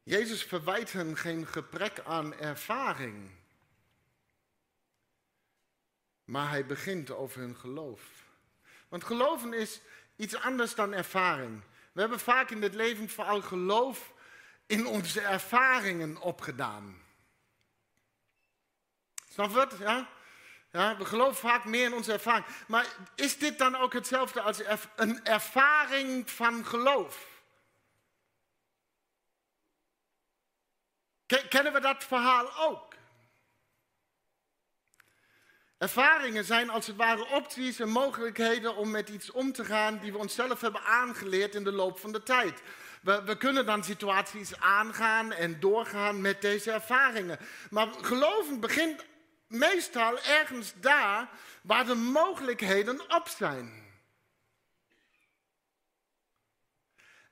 Jezus 0.03 0.43
verwijt 0.43 0.91
hen 0.91 1.17
geen 1.17 1.47
gebrek 1.47 1.99
aan 1.99 2.35
ervaring. 2.35 3.31
Maar 6.23 6.49
hij 6.49 6.65
begint 6.65 7.11
over 7.11 7.39
hun 7.39 7.55
geloof. 7.55 8.25
Want 8.87 9.03
geloven 9.03 9.53
is 9.53 9.81
iets 10.17 10.35
anders 10.35 10.75
dan 10.75 10.93
ervaring. 10.93 11.61
We 11.91 11.99
hebben 11.99 12.19
vaak 12.19 12.49
in 12.49 12.61
dit 12.61 12.73
leven 12.73 13.09
vooral 13.09 13.41
geloof 13.41 14.13
in 14.65 14.87
onze 14.87 15.21
ervaringen 15.21 16.17
opgedaan. 16.17 17.01
Snap 19.29 19.51
je 19.51 19.59
het? 19.59 19.77
Ja? 19.79 20.09
ja? 20.71 20.97
We 20.97 21.05
geloven 21.05 21.35
vaak 21.49 21.65
meer 21.65 21.85
in 21.85 21.93
onze 21.93 22.13
ervaring. 22.13 22.45
Maar 22.67 22.85
is 23.15 23.37
dit 23.37 23.57
dan 23.57 23.75
ook 23.75 23.93
hetzelfde 23.93 24.41
als 24.41 24.61
een 24.95 25.25
ervaring 25.25 26.29
van 26.29 26.65
geloof? 26.65 27.35
Kennen 31.49 31.73
we 31.73 31.79
dat 31.79 32.03
verhaal 32.03 32.57
ook? 32.57 32.96
Ervaringen 35.77 36.45
zijn 36.45 36.69
als 36.69 36.87
het 36.87 36.95
ware 36.95 37.27
opties 37.27 37.79
en 37.79 37.89
mogelijkheden 37.89 38.75
om 38.75 38.91
met 38.91 39.09
iets 39.09 39.31
om 39.31 39.51
te 39.51 39.65
gaan 39.65 39.99
die 39.99 40.11
we 40.11 40.17
onszelf 40.17 40.61
hebben 40.61 40.81
aangeleerd 40.81 41.55
in 41.55 41.63
de 41.63 41.71
loop 41.71 41.99
van 41.99 42.11
de 42.11 42.23
tijd. 42.23 42.61
We, 43.01 43.23
we, 43.23 43.37
kunnen 43.37 43.65
dan 43.65 43.83
situaties 43.83 44.59
aangaan 44.59 45.31
en 45.31 45.59
doorgaan 45.59 46.21
met 46.21 46.41
deze 46.41 46.71
ervaringen. 46.71 47.39
Maar 47.69 47.87
geloven 48.01 48.59
begint 48.59 49.05
meestal 49.47 50.19
ergens 50.19 50.73
daar 50.75 51.29
waar 51.61 51.85
de 51.85 51.95
mogelijkheden 51.95 53.15
op 53.15 53.27
zijn. 53.27 53.85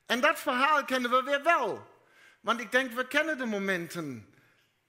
En 0.06 0.22
dat 0.22 0.40
verhaal 0.40 0.86
kennen 0.86 1.12
we 1.12 1.24
weer 1.24 1.44
wel. 1.44 1.88
Want 2.42 2.60
ik 2.60 2.72
denk, 2.72 2.92
we 2.92 3.08
kennen 3.08 3.38
de 3.38 3.46
momenten 3.46 4.35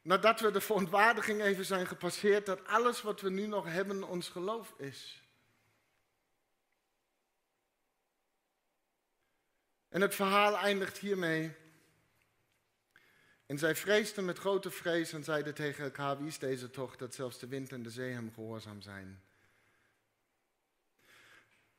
nadat 0.07 0.41
we 0.41 0.51
de 0.51 0.61
verontwaardiging 0.61 1.43
even 1.43 1.65
zijn 1.65 1.87
gepasseerd, 1.87 2.47
dat 2.47 2.67
alles 2.67 3.03
wat 3.03 3.21
we 3.21 3.31
nu 3.31 3.47
nog 3.47 3.65
hebben 3.65 4.03
ons 4.03 4.29
geloof 4.29 4.75
is. 4.77 5.23
En 9.89 10.01
het 10.01 10.15
verhaal 10.15 10.57
eindigt 10.57 10.99
hiermee. 10.99 11.55
En 13.47 13.59
zij 13.59 13.77
vreesden 13.77 14.25
met 14.25 14.39
grote 14.39 14.71
vrees 14.71 15.13
en 15.13 15.25
zeiden 15.25 15.55
tegen 15.55 15.85
elkaar, 15.85 16.19
wie 16.19 16.27
is 16.27 16.39
deze 16.39 16.71
toch, 16.71 16.97
dat 16.97 17.15
zelfs 17.15 17.39
de 17.39 17.47
wind 17.47 17.73
en 17.73 17.83
de 17.83 17.91
zee 17.91 18.13
hem 18.13 18.33
gehoorzaam 18.35 18.81
zijn. 18.81 19.23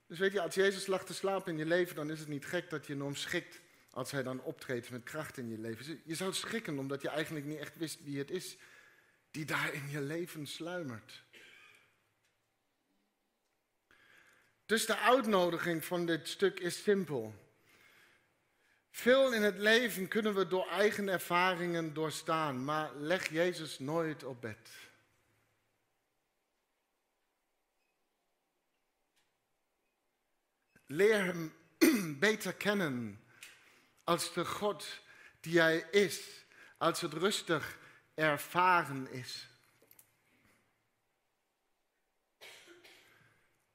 Dus 0.08 0.20
weet 0.20 0.32
je, 0.32 0.42
als 0.42 0.56
Jezus 0.56 0.88
lag 0.88 1.06
te 1.06 1.14
slapen 1.14 1.52
in 1.52 1.58
je 1.58 1.66
leven, 1.66 1.96
dan 1.96 2.12
is 2.12 2.20
het 2.20 2.28
niet 2.28 2.46
gek 2.46 2.70
dat 2.70 2.88
je 2.88 2.94
enorm 2.94 3.16
schikt 3.16 3.60
als 3.98 4.12
hij 4.12 4.24
dan 4.24 4.42
optreedt 4.42 4.90
met 4.90 5.04
kracht 5.04 5.38
in 5.38 5.50
je 5.50 5.58
leven. 5.58 6.02
Je 6.06 6.16
zou 6.16 6.34
schrikken 6.34 6.80
omdat 6.80 7.02
je 7.02 7.10
eigenlijk 7.10 7.46
niet 7.46 7.58
echt 7.58 7.78
wist 7.78 8.04
wie 8.04 8.18
het 8.18 8.32
is 8.32 8.58
die 9.32 9.46
daar 9.46 9.74
in 9.74 9.90
je 9.90 10.02
leven 10.02 10.48
sluimert. 10.48 11.24
Dus 14.66 14.86
de 14.86 14.98
uitnodiging 14.98 15.86
van 15.86 16.06
dit 16.06 16.28
stuk 16.28 16.60
is 16.60 16.84
simpel. 16.84 17.36
Veel 18.90 19.34
in 19.34 19.42
het 19.42 19.58
leven 19.58 20.08
kunnen 20.08 20.36
we 20.36 20.48
door 20.48 20.68
eigen 20.68 21.08
ervaringen 21.08 21.94
doorstaan, 21.94 22.64
maar 22.66 22.96
leg 22.96 23.30
Jezus 23.30 23.80
nooit 23.80 24.24
op 24.24 24.42
bed. 24.42 24.70
Leer 30.86 31.24
hem 31.26 31.54
beter 32.20 32.54
kennen 32.54 33.26
als 34.08 34.34
de 34.34 34.46
God 34.46 35.00
die 35.40 35.60
hij 35.60 35.78
is, 35.92 36.46
als 36.78 37.02
het 37.02 37.14
rustig 37.14 37.78
ervaren 38.14 39.12
is. 39.12 39.48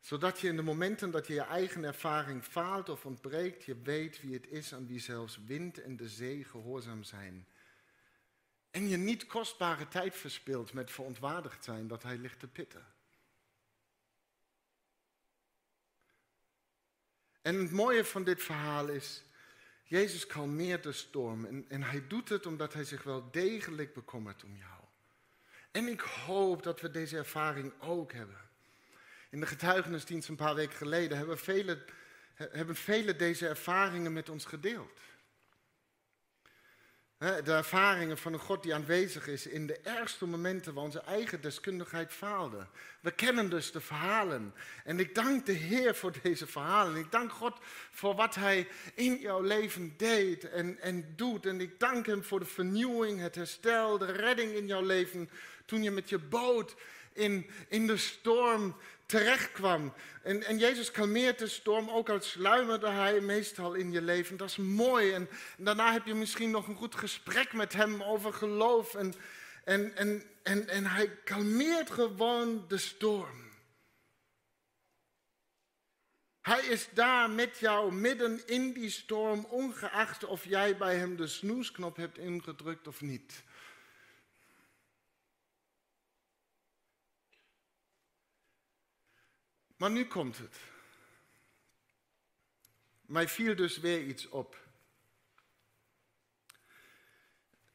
Zodat 0.00 0.40
je 0.40 0.48
in 0.48 0.56
de 0.56 0.62
momenten 0.62 1.10
dat 1.10 1.26
je 1.26 1.34
je 1.34 1.40
eigen 1.40 1.84
ervaring 1.84 2.44
faalt 2.44 2.88
of 2.88 3.04
ontbreekt, 3.04 3.64
je 3.64 3.82
weet 3.82 4.20
wie 4.20 4.34
het 4.34 4.46
is 4.46 4.74
aan 4.74 4.86
wie 4.86 5.00
zelfs 5.00 5.38
wind 5.44 5.82
en 5.82 5.96
de 5.96 6.08
zee 6.08 6.44
gehoorzaam 6.44 7.02
zijn. 7.02 7.46
En 8.70 8.88
je 8.88 8.96
niet 8.96 9.26
kostbare 9.26 9.88
tijd 9.88 10.14
verspilt 10.14 10.72
met 10.72 10.90
verontwaardigd 10.90 11.64
zijn 11.64 11.88
dat 11.88 12.02
hij 12.02 12.16
ligt 12.16 12.38
te 12.38 12.48
pitten. 12.48 12.86
En 17.42 17.58
het 17.58 17.70
mooie 17.70 18.04
van 18.04 18.24
dit 18.24 18.42
verhaal 18.42 18.88
is, 18.88 19.24
Jezus 19.92 20.26
kalmeert 20.26 20.82
de 20.82 20.92
storm 20.92 21.44
en, 21.44 21.64
en 21.68 21.82
hij 21.82 22.06
doet 22.08 22.28
het 22.28 22.46
omdat 22.46 22.72
hij 22.72 22.84
zich 22.84 23.02
wel 23.02 23.30
degelijk 23.30 23.94
bekommert 23.94 24.44
om 24.44 24.56
jou. 24.56 24.80
En 25.70 25.88
ik 25.88 26.00
hoop 26.00 26.62
dat 26.62 26.80
we 26.80 26.90
deze 26.90 27.16
ervaring 27.16 27.72
ook 27.80 28.12
hebben. 28.12 28.40
In 29.30 29.40
de 29.40 29.46
getuigenisdienst 29.46 30.28
een 30.28 30.36
paar 30.36 30.54
weken 30.54 30.76
geleden 30.76 31.16
hebben 31.16 31.38
velen, 31.38 31.84
hebben 32.34 32.76
velen 32.76 33.18
deze 33.18 33.48
ervaringen 33.48 34.12
met 34.12 34.28
ons 34.28 34.44
gedeeld. 34.44 35.00
De 37.22 37.52
ervaringen 37.52 38.18
van 38.18 38.32
een 38.32 38.38
God 38.38 38.62
die 38.62 38.74
aanwezig 38.74 39.26
is 39.26 39.46
in 39.46 39.66
de 39.66 39.78
ergste 39.82 40.26
momenten 40.26 40.74
waar 40.74 40.84
onze 40.84 41.00
eigen 41.00 41.40
deskundigheid 41.40 42.12
faalde. 42.12 42.66
We 43.00 43.10
kennen 43.10 43.50
dus 43.50 43.72
de 43.72 43.80
verhalen. 43.80 44.54
En 44.84 44.98
ik 44.98 45.14
dank 45.14 45.46
de 45.46 45.52
Heer 45.52 45.94
voor 45.94 46.12
deze 46.22 46.46
verhalen. 46.46 46.96
Ik 46.96 47.10
dank 47.10 47.32
God 47.32 47.58
voor 47.90 48.14
wat 48.14 48.34
Hij 48.34 48.68
in 48.94 49.16
jouw 49.16 49.40
leven 49.40 49.94
deed 49.96 50.50
en, 50.50 50.80
en 50.80 51.12
doet. 51.16 51.46
En 51.46 51.60
ik 51.60 51.80
dank 51.80 52.06
Hem 52.06 52.24
voor 52.24 52.38
de 52.38 52.46
vernieuwing, 52.46 53.20
het 53.20 53.34
herstel, 53.34 53.98
de 53.98 54.12
redding 54.12 54.52
in 54.52 54.66
jouw 54.66 54.82
leven. 54.82 55.30
Toen 55.64 55.82
je 55.82 55.90
met 55.90 56.08
je 56.08 56.18
boot 56.18 56.74
in, 57.12 57.50
in 57.68 57.86
de 57.86 57.96
storm 57.96 58.76
terecht 59.18 59.52
kwam. 59.52 59.92
En, 60.22 60.42
en 60.42 60.58
Jezus 60.58 60.90
kalmeert 60.90 61.38
de 61.38 61.48
storm, 61.48 61.90
ook 61.90 62.08
al 62.08 62.20
sluimerde 62.20 62.88
hij 62.88 63.20
meestal 63.20 63.74
in 63.74 63.92
je 63.92 64.02
leven. 64.02 64.36
Dat 64.36 64.48
is 64.48 64.56
mooi. 64.56 65.12
En, 65.12 65.28
daarna 65.58 65.92
heb 65.92 66.06
je 66.06 66.14
misschien 66.14 66.50
nog 66.50 66.68
een 66.68 66.76
goed 66.76 66.94
gesprek 66.94 67.52
met 67.52 67.72
hem 67.72 68.02
over 68.02 68.32
geloof. 68.32 68.94
En, 68.94 69.14
en, 69.64 69.96
en 69.96 70.22
en, 70.42 70.68
en 70.68 70.86
hij 70.86 71.08
kalmeert 71.24 71.90
gewoon 71.90 72.64
de 72.68 72.78
storm. 72.78 73.50
Hij 76.40 76.60
is 76.60 76.88
daar 76.92 77.30
met 77.30 77.58
jou 77.58 77.92
midden 77.92 78.46
in 78.46 78.72
die 78.72 78.90
storm, 78.90 79.44
ongeacht 79.44 80.24
of 80.24 80.44
jij 80.44 80.76
bij 80.76 80.96
hem 80.96 81.16
de 81.16 81.26
snoesknop 81.26 81.96
hebt 81.96 82.18
ingedrukt 82.18 82.88
of 82.88 83.00
niet. 83.00 83.42
Maar 89.82 89.90
nu 89.90 90.06
komt 90.06 90.38
het. 90.38 90.56
Mij 93.00 93.28
viel 93.28 93.54
dus 93.54 93.78
weer 93.78 94.02
iets 94.02 94.28
op. 94.28 94.56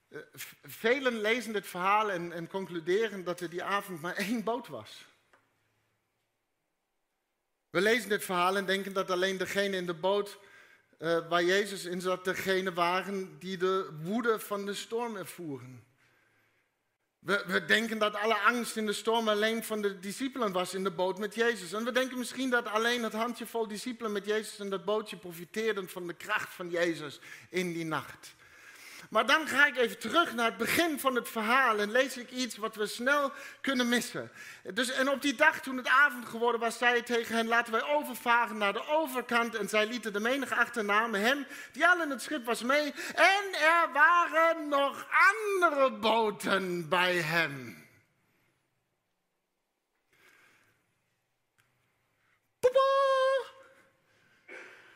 Eh, 0.07 0.19
velen 0.63 1.21
lezen 1.21 1.53
dit 1.53 1.67
verhaal 1.67 2.11
en, 2.11 2.31
en 2.31 2.47
concluderen 2.47 3.23
dat 3.23 3.39
er 3.39 3.49
die 3.49 3.63
avond 3.63 4.01
maar 4.01 4.15
één 4.15 4.43
boot 4.43 4.67
was. 4.67 5.05
We 7.69 7.81
lezen 7.81 8.09
dit 8.09 8.23
verhaal 8.23 8.57
en 8.57 8.65
denken 8.65 8.93
dat 8.93 9.11
alleen 9.11 9.37
degene 9.37 9.75
in 9.75 9.85
de 9.85 9.93
boot 9.93 10.39
uh, 10.99 11.27
waar 11.29 11.43
Jezus 11.43 11.85
in 11.85 12.01
zat, 12.01 12.25
degene 12.25 12.73
waren 12.73 13.39
die 13.39 13.57
de 13.57 13.89
woede 14.01 14.39
van 14.39 14.65
de 14.65 14.73
storm 14.73 15.15
ervoeren. 15.15 15.87
We, 17.19 17.43
we, 17.47 17.65
denken 17.65 17.97
dat 17.97 18.15
alle 18.15 18.39
angst 18.39 18.75
in 18.75 18.85
de 18.85 18.93
storm 18.93 19.27
alleen 19.27 19.63
van 19.63 19.81
de 19.81 19.99
discipelen 19.99 20.51
was 20.51 20.73
in 20.73 20.83
de 20.83 20.91
boot 20.91 21.19
met 21.19 21.35
Jezus. 21.35 21.73
En 21.73 21.83
we 21.83 21.91
denken 21.91 22.17
misschien 22.17 22.49
dat 22.49 22.67
alleen 22.67 23.03
het 23.03 23.13
handjevol 23.13 23.67
discipelen 23.67 24.11
met 24.11 24.25
Jezus 24.25 24.59
in 24.59 24.69
dat 24.69 24.85
bootje 24.85 25.17
profiteerden 25.17 25.89
van 25.89 26.07
de 26.07 26.13
kracht 26.13 26.53
van 26.53 26.69
Jezus 26.69 27.19
in 27.49 27.73
die 27.73 27.85
nacht. 27.85 28.35
Maar 29.09 29.25
dan 29.25 29.47
ga 29.47 29.65
ik 29.65 29.77
even 29.77 29.99
terug 29.99 30.33
naar 30.33 30.45
het 30.45 30.57
begin 30.57 30.99
van 30.99 31.15
het 31.15 31.29
verhaal 31.29 31.77
en 31.77 31.91
lees 31.91 32.17
ik 32.17 32.31
iets 32.31 32.57
wat 32.57 32.75
we 32.75 32.87
snel 32.87 33.31
kunnen 33.61 33.89
missen. 33.89 34.31
Dus, 34.73 34.89
en 34.89 35.09
op 35.09 35.21
die 35.21 35.35
dag 35.35 35.61
toen 35.61 35.77
het 35.77 35.87
avond 35.87 36.25
geworden 36.25 36.61
was, 36.61 36.77
zei 36.77 36.91
hij 36.91 37.01
tegen 37.01 37.35
hen, 37.35 37.47
laten 37.47 37.71
wij 37.71 37.83
overvaren 37.83 38.57
naar 38.57 38.73
de 38.73 38.87
overkant. 38.87 39.55
En 39.55 39.69
zij 39.69 39.85
lieten 39.85 40.13
de 40.13 40.19
menige 40.19 40.55
achternamen 40.55 41.21
hem, 41.21 41.47
die 41.71 41.87
al 41.87 42.01
in 42.01 42.09
het 42.09 42.21
schip 42.21 42.45
was, 42.45 42.61
mee. 42.61 42.93
En 43.15 43.43
er 43.53 43.91
waren 43.93 44.67
nog 44.67 45.07
andere 45.09 45.91
boten 45.91 46.89
bij 46.89 47.15
hem. 47.15 47.85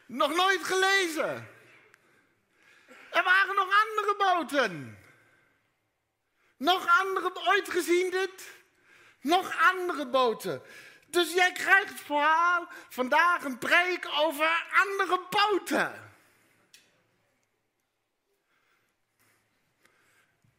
Nog 0.08 0.36
nooit 0.36 0.64
gelezen. 0.64 1.51
Er 3.12 3.24
waren 3.24 3.56
nog 3.56 3.68
andere 3.88 4.16
boten. 4.18 4.98
Nog 6.58 7.00
andere, 7.00 7.32
ooit 7.48 7.70
gezien 7.70 8.12
dit? 8.12 8.50
Nog 9.22 9.58
andere 9.58 10.08
boten. 10.08 10.62
Dus 11.08 11.34
jij 11.34 11.52
krijgt 11.52 12.00
vooral 12.00 12.68
vandaag 12.90 13.44
een 13.44 13.58
preek 13.58 14.08
over 14.18 14.66
andere 14.72 15.22
boten. 15.30 16.10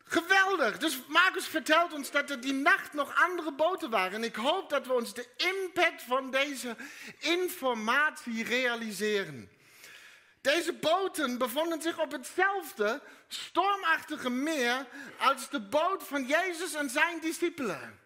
Geweldig. 0.05 0.79
Dus 0.79 1.01
Marcus 1.07 1.47
vertelt 1.47 1.93
ons 1.93 2.11
dat 2.11 2.31
er 2.31 2.41
die 2.41 2.53
nacht 2.53 2.93
nog 2.93 3.15
andere 3.15 3.53
boten 3.53 3.91
waren. 3.91 4.13
En 4.13 4.25
ik 4.25 4.35
hoop 4.35 4.71
dat 4.71 4.87
we 4.87 4.93
ons 4.93 5.15
de 5.15 5.29
impact 5.37 6.03
van 6.03 6.31
deze 6.31 6.77
informatie 7.19 8.45
realiseren. 8.45 9.51
Deze 10.43 10.73
boten 10.73 11.39
bevonden 11.39 11.83
zich 11.83 11.99
op 11.99 12.13
hetzelfde 12.13 13.03
stormachtige 13.29 14.31
meer 14.31 14.87
als 15.19 15.51
de 15.51 15.61
boot 15.61 16.03
van 16.03 16.27
Jezus 16.27 16.75
en 16.75 16.91
zijn 16.91 17.21
discipelen. 17.21 18.01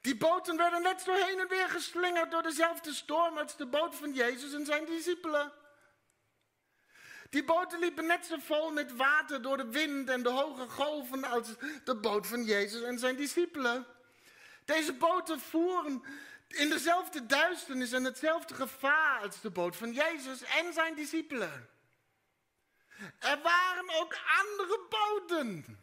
Die 0.00 0.16
boten 0.16 0.56
werden 0.56 0.82
net 0.82 1.00
zo 1.00 1.12
heen 1.12 1.38
en 1.38 1.48
weer 1.48 1.68
geslingerd 1.68 2.30
door 2.30 2.42
dezelfde 2.42 2.92
storm 2.92 3.38
als 3.38 3.56
de 3.56 3.66
boot 3.66 3.94
van 3.94 4.12
Jezus 4.12 4.52
en 4.52 4.66
zijn 4.66 4.84
discipelen. 4.84 5.52
Die 7.30 7.44
boten 7.44 7.78
liepen 7.78 8.06
net 8.06 8.26
zo 8.26 8.36
vol 8.38 8.70
met 8.70 8.96
water 8.96 9.42
door 9.42 9.56
de 9.56 9.70
wind 9.70 10.08
en 10.08 10.22
de 10.22 10.28
hoge 10.28 10.68
golven 10.68 11.24
als 11.24 11.48
de 11.84 11.96
boot 11.96 12.26
van 12.26 12.44
Jezus 12.44 12.82
en 12.82 12.98
zijn 12.98 13.16
discipelen. 13.16 13.86
Deze 14.64 14.92
boten 14.92 15.40
voeren 15.40 16.04
in 16.48 16.70
dezelfde 16.70 17.26
duisternis 17.26 17.92
en 17.92 18.04
hetzelfde 18.04 18.54
gevaar 18.54 19.20
als 19.20 19.40
de 19.40 19.50
boot 19.50 19.76
van 19.76 19.92
Jezus 19.92 20.42
en 20.42 20.72
zijn 20.72 20.94
discipelen. 20.94 21.68
Er 23.18 23.40
waren 23.42 23.90
ook 24.00 24.18
andere 24.38 24.80
boten. 24.88 25.78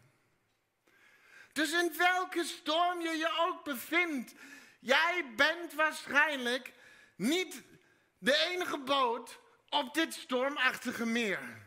Dus 1.53 1.71
in 1.71 1.97
welke 1.97 2.43
storm 2.43 3.01
je 3.01 3.17
je 3.17 3.37
ook 3.39 3.63
bevindt, 3.63 4.33
jij 4.79 5.25
bent 5.35 5.73
waarschijnlijk 5.73 6.73
niet 7.15 7.63
de 8.17 8.35
enige 8.35 8.77
boot 8.77 9.39
op 9.69 9.93
dit 9.93 10.13
stormachtige 10.13 11.05
meer. 11.05 11.63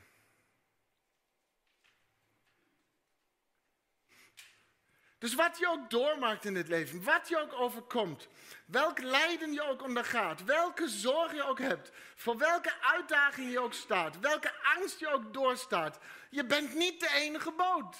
Dus 5.18 5.34
wat 5.34 5.58
je 5.58 5.68
ook 5.68 5.90
doormaakt 5.90 6.44
in 6.44 6.54
het 6.54 6.68
leven, 6.68 7.04
wat 7.04 7.28
je 7.28 7.38
ook 7.38 7.52
overkomt, 7.52 8.28
welk 8.68 8.98
lijden 9.00 9.52
je 9.52 9.62
ook 9.62 9.82
ondergaat, 9.82 10.44
welke 10.44 10.88
zorg 10.88 11.34
je 11.34 11.42
ook 11.42 11.58
hebt, 11.58 11.90
voor 12.14 12.38
welke 12.38 12.80
uitdaging 12.80 13.52
je 13.52 13.58
ook 13.58 13.72
staat, 13.72 14.18
welke 14.18 14.52
angst 14.62 14.98
je 14.98 15.08
ook 15.08 15.32
doorstaat, 15.32 15.98
je 16.30 16.44
bent 16.44 16.74
niet 16.74 17.00
de 17.00 17.08
enige 17.08 17.52
boot. 17.52 17.96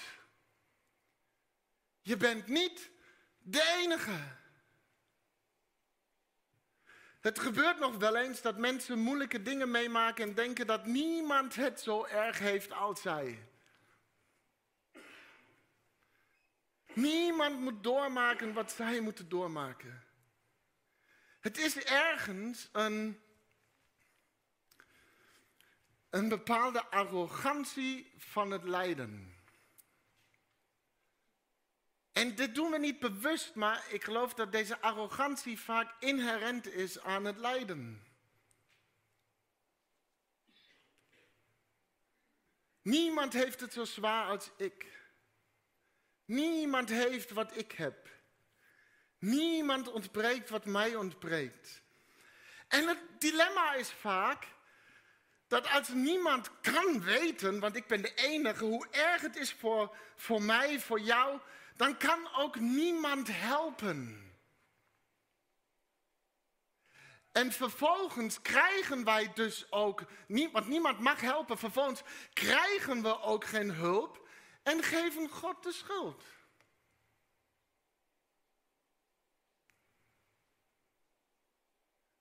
Je 2.01 2.17
bent 2.17 2.47
niet 2.47 2.91
de 3.39 3.77
enige. 3.79 4.37
Het 7.21 7.39
gebeurt 7.39 7.79
nog 7.79 7.97
wel 7.97 8.17
eens 8.17 8.43
dat 8.43 8.57
mensen 8.57 8.99
moeilijke 8.99 9.43
dingen 9.43 9.71
meemaken 9.71 10.29
en 10.29 10.35
denken 10.35 10.67
dat 10.67 10.87
niemand 10.87 11.55
het 11.55 11.81
zo 11.81 12.05
erg 12.05 12.39
heeft 12.39 12.73
als 12.73 13.01
zij. 13.01 13.49
Niemand 16.93 17.61
moet 17.61 17.83
doormaken 17.83 18.53
wat 18.53 18.73
zij 18.73 19.01
moeten 19.01 19.29
doormaken. 19.29 20.08
Het 21.49 21.59
is 21.59 21.77
ergens 21.77 22.69
een, 22.73 23.21
een 26.11 26.29
bepaalde 26.29 26.85
arrogantie 26.85 28.13
van 28.19 28.51
het 28.51 28.65
lijden. 28.65 29.37
En 32.13 32.35
dit 32.35 32.55
doen 32.55 32.71
we 32.71 32.79
niet 32.79 32.99
bewust, 32.99 33.55
maar 33.55 33.93
ik 33.93 34.05
geloof 34.05 34.35
dat 34.35 34.53
deze 34.53 34.81
arrogantie 34.81 35.61
vaak 35.61 36.03
inherent 36.03 36.67
is 36.67 37.01
aan 37.01 37.25
het 37.25 37.37
lijden. 37.37 38.07
Niemand 42.83 43.33
heeft 43.33 43.61
het 43.61 43.73
zo 43.73 43.85
zwaar 43.85 44.29
als 44.29 44.51
ik. 44.57 44.87
Niemand 46.25 46.89
heeft 46.89 47.31
wat 47.31 47.57
ik 47.57 47.73
heb. 47.73 48.18
Niemand 49.19 49.89
ontbreekt 49.89 50.51
wat 50.51 50.65
mij 50.65 50.95
ontbreekt. 50.97 51.83
En 52.69 52.89
het 52.89 52.99
dilemma 53.19 53.75
is 53.75 53.91
vaak 53.91 54.47
dat 55.49 55.71
als 55.71 55.89
niemand 55.89 56.51
kan 56.61 57.03
weten, 57.03 57.61
want 57.61 57.77
ik 57.77 57.87
ben 57.87 58.03
de 58.03 58.15
enige, 58.15 58.65
hoe 58.65 58.87
erg 58.91 59.21
het 59.21 59.37
is 59.37 59.53
voor, 59.53 59.97
voor 60.17 60.43
mij, 60.43 60.81
voor 60.81 61.01
jou, 61.01 61.41
dan 61.77 61.97
kan 61.97 62.35
ook 62.35 62.59
niemand 62.59 63.29
helpen. 63.31 64.27
En 67.33 67.53
vervolgens 67.53 68.43
krijgen 68.43 69.05
wij 69.05 69.33
dus 69.35 69.73
ook, 69.73 70.03
want 70.53 70.69
niemand 70.69 70.99
mag 70.99 71.21
helpen, 71.21 71.59
vervolgens 71.59 72.03
krijgen 72.33 73.03
we 73.03 73.21
ook 73.21 73.45
geen 73.45 73.71
hulp 73.71 74.29
en 74.63 74.83
geven 74.83 75.29
God 75.29 75.63
de 75.63 75.73
schuld. 75.73 76.25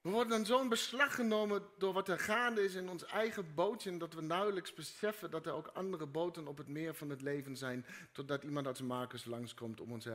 We 0.07 0.13
worden 0.13 0.37
dan 0.37 0.45
zo'n 0.45 0.69
beslag 0.69 1.15
genomen 1.15 1.63
door 1.77 1.93
wat 1.93 2.07
er 2.07 2.19
gaande 2.19 2.63
is 2.63 2.73
in 2.73 2.89
ons 2.89 3.05
eigen 3.05 3.53
bootje, 3.53 3.97
dat 3.97 4.13
we 4.13 4.21
nauwelijks 4.21 4.73
beseffen 4.73 5.31
dat 5.31 5.45
er 5.45 5.53
ook 5.53 5.67
andere 5.67 6.05
boten 6.05 6.47
op 6.47 6.57
het 6.57 6.67
meer 6.67 6.95
van 6.95 7.09
het 7.09 7.21
leven 7.21 7.57
zijn, 7.57 7.85
totdat 8.11 8.43
iemand 8.43 8.67
als 8.67 8.81
Marcus 8.81 9.25
langskomt 9.25 9.81
om 9.81 9.91
ons 9.91 10.07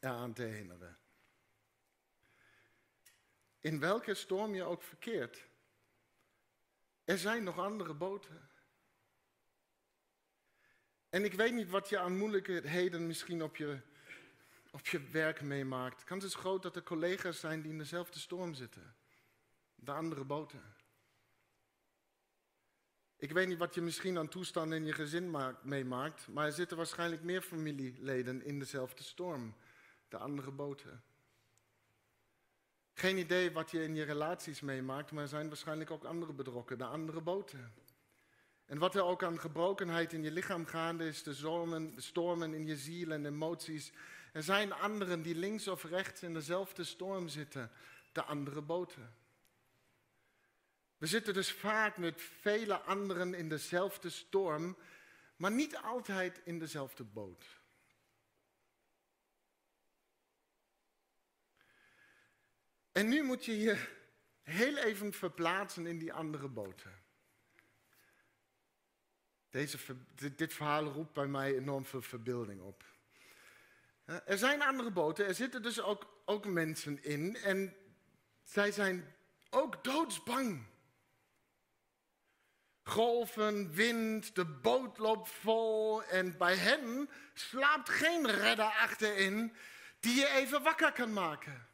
eraan 0.00 0.32
te 0.32 0.42
herinneren. 0.42 0.98
In 3.60 3.80
welke 3.80 4.14
storm 4.14 4.54
je 4.54 4.64
ook 4.64 4.82
verkeert, 4.82 5.48
er 7.04 7.18
zijn 7.18 7.44
nog 7.44 7.58
andere 7.58 7.94
boten. 7.94 8.48
En 11.08 11.24
ik 11.24 11.32
weet 11.32 11.54
niet 11.54 11.70
wat 11.70 11.88
je 11.88 11.98
aan 11.98 12.16
moeilijkheden 12.16 13.06
misschien 13.06 13.42
op 13.42 13.56
je, 13.56 13.78
op 14.70 14.86
je 14.86 15.00
werk 15.10 15.40
meemaakt. 15.40 15.96
Het 15.96 16.04
kans 16.04 16.24
is 16.24 16.34
groot 16.34 16.62
dat 16.62 16.76
er 16.76 16.82
collega's 16.82 17.40
zijn 17.40 17.62
die 17.62 17.72
in 17.72 17.78
dezelfde 17.78 18.18
storm 18.18 18.54
zitten. 18.54 19.00
De 19.84 19.92
andere 19.92 20.24
boten. 20.24 20.62
Ik 23.16 23.32
weet 23.32 23.48
niet 23.48 23.58
wat 23.58 23.74
je 23.74 23.80
misschien 23.80 24.18
aan 24.18 24.28
toestanden 24.28 24.78
in 24.78 24.84
je 24.84 24.92
gezin 24.92 25.36
meemaakt, 25.62 26.28
maar 26.28 26.46
er 26.46 26.52
zitten 26.52 26.76
waarschijnlijk 26.76 27.22
meer 27.22 27.42
familieleden 27.42 28.44
in 28.44 28.58
dezelfde 28.58 29.02
storm, 29.02 29.54
de 30.08 30.16
andere 30.16 30.50
boten. 30.50 31.02
Geen 32.92 33.18
idee 33.18 33.52
wat 33.52 33.70
je 33.70 33.82
in 33.82 33.94
je 33.94 34.02
relaties 34.02 34.60
meemaakt, 34.60 35.12
maar 35.12 35.22
er 35.22 35.28
zijn 35.28 35.48
waarschijnlijk 35.48 35.90
ook 35.90 36.04
andere 36.04 36.32
bedrokken, 36.32 36.78
de 36.78 36.84
andere 36.84 37.20
boten. 37.20 37.72
En 38.64 38.78
wat 38.78 38.94
er 38.94 39.04
ook 39.04 39.22
aan 39.22 39.40
gebrokenheid 39.40 40.12
in 40.12 40.22
je 40.22 40.30
lichaam 40.30 40.66
gaande 40.66 41.06
is, 41.06 41.22
de 41.22 41.34
de 41.94 42.00
stormen 42.00 42.54
in 42.54 42.66
je 42.66 42.76
ziel 42.76 43.10
en 43.10 43.26
emoties. 43.26 43.92
Er 44.32 44.42
zijn 44.42 44.72
anderen 44.72 45.22
die 45.22 45.34
links 45.34 45.68
of 45.68 45.84
rechts 45.84 46.22
in 46.22 46.34
dezelfde 46.34 46.84
storm 46.84 47.28
zitten, 47.28 47.70
de 48.12 48.22
andere 48.22 48.62
boten. 48.62 49.20
We 51.02 51.08
zitten 51.08 51.34
dus 51.34 51.52
vaak 51.52 51.96
met 51.96 52.20
vele 52.40 52.80
anderen 52.80 53.34
in 53.34 53.48
dezelfde 53.48 54.10
storm, 54.10 54.76
maar 55.36 55.50
niet 55.50 55.76
altijd 55.76 56.40
in 56.44 56.58
dezelfde 56.58 57.04
boot. 57.04 57.60
En 62.92 63.08
nu 63.08 63.22
moet 63.22 63.44
je 63.44 63.58
je 63.58 63.88
heel 64.42 64.76
even 64.76 65.12
verplaatsen 65.12 65.86
in 65.86 65.98
die 65.98 66.12
andere 66.12 66.48
boten. 66.48 67.02
Deze, 69.50 69.78
dit, 70.36 70.52
verhaal 70.52 70.84
roept 70.84 71.12
bij 71.12 71.26
mij 71.26 71.56
enorm 71.56 71.84
veel 71.84 72.02
verbeelding 72.02 72.60
op. 72.60 72.84
Er 74.04 74.38
zijn 74.38 74.62
andere 74.62 74.90
boten, 74.90 75.26
er 75.26 75.34
zitten 75.34 75.62
dus 75.62 75.80
ook, 75.80 76.22
ook 76.24 76.46
mensen 76.46 77.04
in 77.04 77.36
en 77.36 77.76
zij 78.42 78.72
zijn 78.72 79.14
ook 79.50 79.84
doodsbang. 79.84 80.70
Golven, 82.92 83.74
wind, 83.74 84.34
de 84.34 84.44
boot 84.44 84.98
loopt 84.98 85.30
vol 85.40 86.02
en 86.04 86.36
bij 86.38 86.56
hen 86.56 87.10
slaapt 87.34 87.88
geen 87.88 88.30
redder 88.30 88.64
achterin 88.64 89.56
die 90.00 90.14
je 90.14 90.28
even 90.28 90.62
wakker 90.62 90.92
kan 90.92 91.12
maken. 91.12 91.66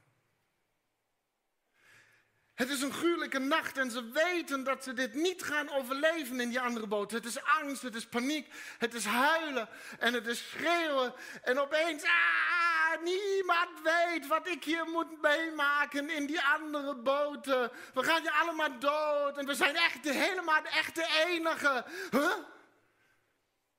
Het 2.54 2.68
is 2.68 2.80
een 2.80 2.92
gruwelijke 2.92 3.38
nacht 3.38 3.78
en 3.78 3.90
ze 3.90 4.10
weten 4.10 4.64
dat 4.64 4.84
ze 4.84 4.92
dit 4.92 5.14
niet 5.14 5.42
gaan 5.42 5.70
overleven 5.70 6.40
in 6.40 6.48
die 6.48 6.60
andere 6.60 6.86
boot. 6.86 7.10
Het 7.10 7.24
is 7.24 7.42
angst, 7.42 7.82
het 7.82 7.94
is 7.94 8.06
paniek, 8.06 8.54
het 8.78 8.94
is 8.94 9.04
huilen 9.04 9.68
en 9.98 10.14
het 10.14 10.26
is 10.26 10.48
schreeuwen. 10.48 11.14
En 11.42 11.58
opeens, 11.58 12.02
ah, 12.02 12.57
niemand 12.96 13.82
weet 13.82 14.26
wat 14.26 14.48
ik 14.48 14.64
hier 14.64 14.86
moet 14.86 15.20
meemaken 15.20 16.10
in 16.10 16.26
die 16.26 16.42
andere 16.42 16.96
boten. 16.96 17.70
We 17.94 18.02
gaan 18.02 18.22
je 18.22 18.32
allemaal 18.32 18.78
dood 18.78 19.38
en 19.38 19.46
we 19.46 19.54
zijn 19.54 19.76
echt 19.76 20.02
de, 20.02 20.12
helemaal 20.12 20.62
de 20.62 21.24
enige. 21.26 21.84
Huh? 22.10 22.36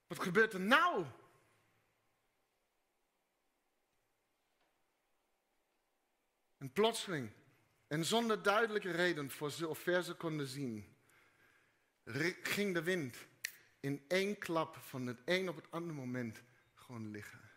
Wat 0.08 0.20
gebeurt 0.20 0.54
er 0.54 0.60
nou? 0.60 1.06
En 6.58 6.72
plotseling 6.72 7.32
en 7.88 8.06
zonder 8.06 8.44
duidelijke 8.44 8.92
reden, 8.92 9.32
voor 9.32 9.52
zover 9.52 10.04
ze 10.04 10.14
konden 10.14 10.48
zien, 10.48 10.98
ging 12.44 12.74
de 12.74 12.84
wind 12.84 13.18
in 13.80 14.06
één 14.08 14.38
klap 14.38 14.78
van 14.78 15.08
het 15.08 15.22
een 15.26 15.50
op 15.50 15.56
het 15.56 15.72
andere 15.72 15.94
moment 15.94 16.42
gewoon 16.74 17.12
liggen. 17.12 17.49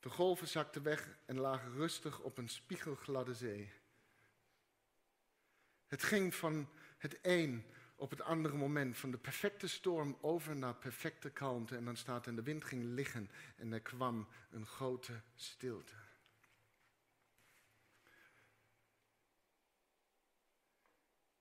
De 0.00 0.10
golven 0.10 0.48
zakten 0.48 0.82
weg 0.82 1.08
en 1.26 1.38
lagen 1.38 1.72
rustig 1.72 2.20
op 2.20 2.38
een 2.38 2.48
spiegelgladde 2.48 3.34
zee. 3.34 3.72
Het 5.86 6.02
ging 6.02 6.34
van 6.34 6.68
het 6.98 7.18
een 7.22 7.64
op 7.96 8.10
het 8.10 8.22
andere 8.22 8.56
moment, 8.56 8.96
van 8.96 9.10
de 9.10 9.18
perfecte 9.18 9.68
storm 9.68 10.18
over 10.20 10.56
naar 10.56 10.74
perfecte 10.74 11.30
kalmte. 11.30 11.76
En 11.76 11.84
dan 11.84 11.96
staat 11.96 12.26
en 12.26 12.36
de 12.36 12.42
wind 12.42 12.64
ging 12.64 12.84
liggen 12.84 13.30
en 13.56 13.72
er 13.72 13.80
kwam 13.80 14.28
een 14.50 14.66
grote 14.66 15.20
stilte. 15.34 15.94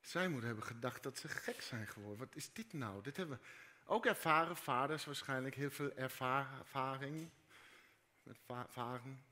Zij 0.02 0.28
moeten 0.30 0.48
hebben 0.48 0.66
gedacht 0.66 1.04
dat 1.04 1.18
ze 1.18 1.28
gek 1.28 1.62
zijn 1.62 1.88
geworden. 1.88 2.20
Wat 2.20 2.36
is 2.36 2.54
dit 2.54 2.74
nou? 2.74 3.04
Dit 3.04 3.18
hebben 3.18 3.42
ook 3.86 4.06
ervaren 4.06 4.58
vaders 4.58 5.06
waarschijnlijk 5.06 5.56
heel 5.56 5.72
veel 5.72 5.94
ervaring 5.94 7.32
varen. 8.68 9.24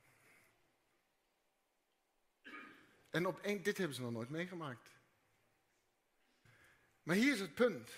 En 3.10 3.26
op 3.26 3.40
één, 3.40 3.64
dit 3.64 3.78
hebben 3.78 3.96
ze 3.96 4.02
nog 4.02 4.12
nooit 4.12 4.30
meegemaakt. 4.30 4.90
Maar 7.04 7.16
hier 7.16 7.34
is 7.34 7.40
het 7.40 7.54
punt. 7.54 7.92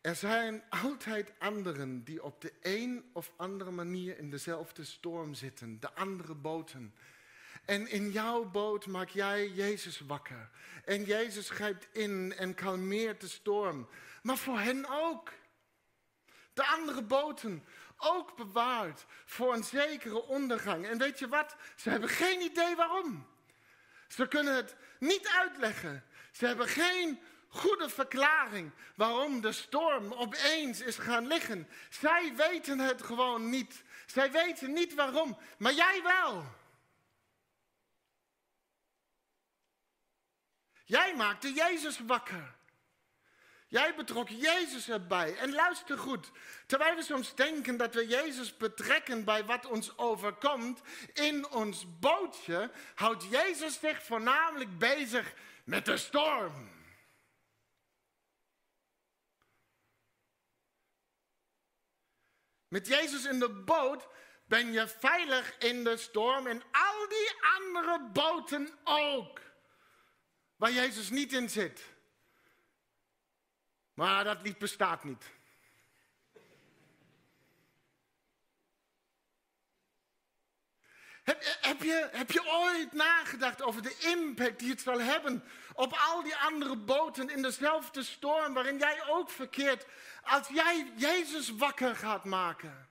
Er 0.00 0.14
zijn 0.14 0.62
altijd 0.68 1.32
anderen 1.38 2.04
die 2.04 2.22
op 2.22 2.40
de 2.40 2.52
een 2.60 3.10
of 3.12 3.32
andere 3.36 3.70
manier 3.70 4.18
in 4.18 4.30
dezelfde 4.30 4.84
storm 4.84 5.34
zitten, 5.34 5.80
de 5.80 5.92
andere 5.92 6.34
boten. 6.34 6.94
En 7.64 7.90
in 7.90 8.10
jouw 8.10 8.50
boot 8.50 8.86
maak 8.86 9.08
jij 9.08 9.48
Jezus 9.48 10.00
wakker. 10.00 10.50
En 10.84 11.04
Jezus 11.04 11.50
grijpt 11.50 11.88
in 11.92 12.32
en 12.36 12.54
kalmeert 12.54 13.20
de 13.20 13.28
storm. 13.28 13.88
Maar 14.22 14.36
voor 14.36 14.58
hen 14.58 14.86
ook. 14.88 15.32
De 16.52 16.66
andere 16.66 17.02
boten 17.02 17.64
ook 18.02 18.36
bewaard 18.36 19.04
voor 19.24 19.54
een 19.54 19.64
zekere 19.64 20.22
ondergang. 20.22 20.86
En 20.86 20.98
weet 20.98 21.18
je 21.18 21.28
wat? 21.28 21.56
Ze 21.76 21.90
hebben 21.90 22.08
geen 22.08 22.40
idee 22.40 22.76
waarom. 22.76 23.26
Ze 24.08 24.28
kunnen 24.28 24.54
het 24.54 24.76
niet 24.98 25.28
uitleggen. 25.28 26.04
Ze 26.32 26.46
hebben 26.46 26.68
geen 26.68 27.20
goede 27.48 27.88
verklaring 27.88 28.70
waarom 28.94 29.40
de 29.40 29.52
storm 29.52 30.12
opeens 30.12 30.80
is 30.80 30.98
gaan 30.98 31.26
liggen. 31.26 31.68
Zij 31.88 32.32
weten 32.36 32.78
het 32.78 33.02
gewoon 33.02 33.50
niet. 33.50 33.82
Zij 34.06 34.32
weten 34.32 34.72
niet 34.72 34.94
waarom, 34.94 35.38
maar 35.58 35.72
jij 35.72 36.02
wel. 36.02 36.44
Jij 40.84 41.14
maakte 41.16 41.52
Jezus 41.52 41.98
wakker. 41.98 42.54
Jij 43.72 43.94
betrok 43.94 44.28
Jezus 44.28 44.88
erbij. 44.88 45.36
En 45.36 45.52
luister 45.52 45.98
goed, 45.98 46.30
terwijl 46.66 46.96
we 46.96 47.02
soms 47.02 47.34
denken 47.34 47.76
dat 47.76 47.94
we 47.94 48.06
Jezus 48.06 48.56
betrekken 48.56 49.24
bij 49.24 49.44
wat 49.44 49.66
ons 49.66 49.98
overkomt, 49.98 50.80
in 51.12 51.48
ons 51.48 51.98
bootje 51.98 52.70
houdt 52.94 53.24
Jezus 53.30 53.78
zich 53.80 54.02
voornamelijk 54.02 54.78
bezig 54.78 55.34
met 55.64 55.84
de 55.84 55.96
storm. 55.96 56.70
Met 62.68 62.86
Jezus 62.86 63.24
in 63.24 63.38
de 63.38 63.50
boot 63.50 64.08
ben 64.44 64.72
je 64.72 64.88
veilig 64.88 65.58
in 65.58 65.84
de 65.84 65.96
storm 65.96 66.46
en 66.46 66.62
al 66.72 67.08
die 67.08 67.32
andere 67.58 68.08
boten 68.12 68.78
ook 68.84 69.40
waar 70.56 70.72
Jezus 70.72 71.10
niet 71.10 71.32
in 71.32 71.50
zit. 71.50 71.91
Maar 74.02 74.24
dat 74.24 74.42
lied 74.42 74.58
bestaat 74.58 75.04
niet. 75.04 75.24
Heb, 81.22 81.42
heb, 81.60 81.82
je, 81.82 82.08
heb 82.12 82.30
je 82.30 82.46
ooit 82.46 82.92
nagedacht 82.92 83.62
over 83.62 83.82
de 83.82 83.96
impact 83.98 84.58
die 84.58 84.70
het 84.70 84.80
zal 84.80 85.00
hebben 85.00 85.44
op 85.74 85.92
al 85.92 86.22
die 86.22 86.36
andere 86.36 86.76
boten 86.76 87.30
in 87.30 87.42
dezelfde 87.42 88.02
storm 88.02 88.54
waarin 88.54 88.78
jij 88.78 89.08
ook 89.08 89.30
verkeert, 89.30 89.86
als 90.22 90.48
jij 90.48 90.92
Jezus 90.96 91.50
wakker 91.50 91.96
gaat 91.96 92.24
maken? 92.24 92.88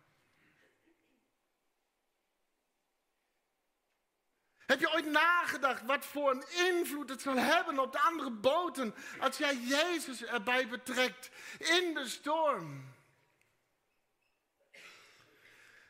Heb 4.72 4.80
je 4.80 4.94
ooit 4.94 5.06
nagedacht 5.06 5.86
wat 5.86 6.06
voor 6.06 6.32
een 6.32 6.44
invloed 6.68 7.10
het 7.10 7.22
zal 7.22 7.36
hebben 7.36 7.80
op 7.80 7.92
de 7.92 8.00
andere 8.00 8.32
boten 8.32 8.96
als 9.20 9.38
jij 9.38 9.56
Jezus 9.56 10.24
erbij 10.24 10.68
betrekt 10.68 11.30
in 11.58 11.94
de 11.94 12.08
storm? 12.08 12.94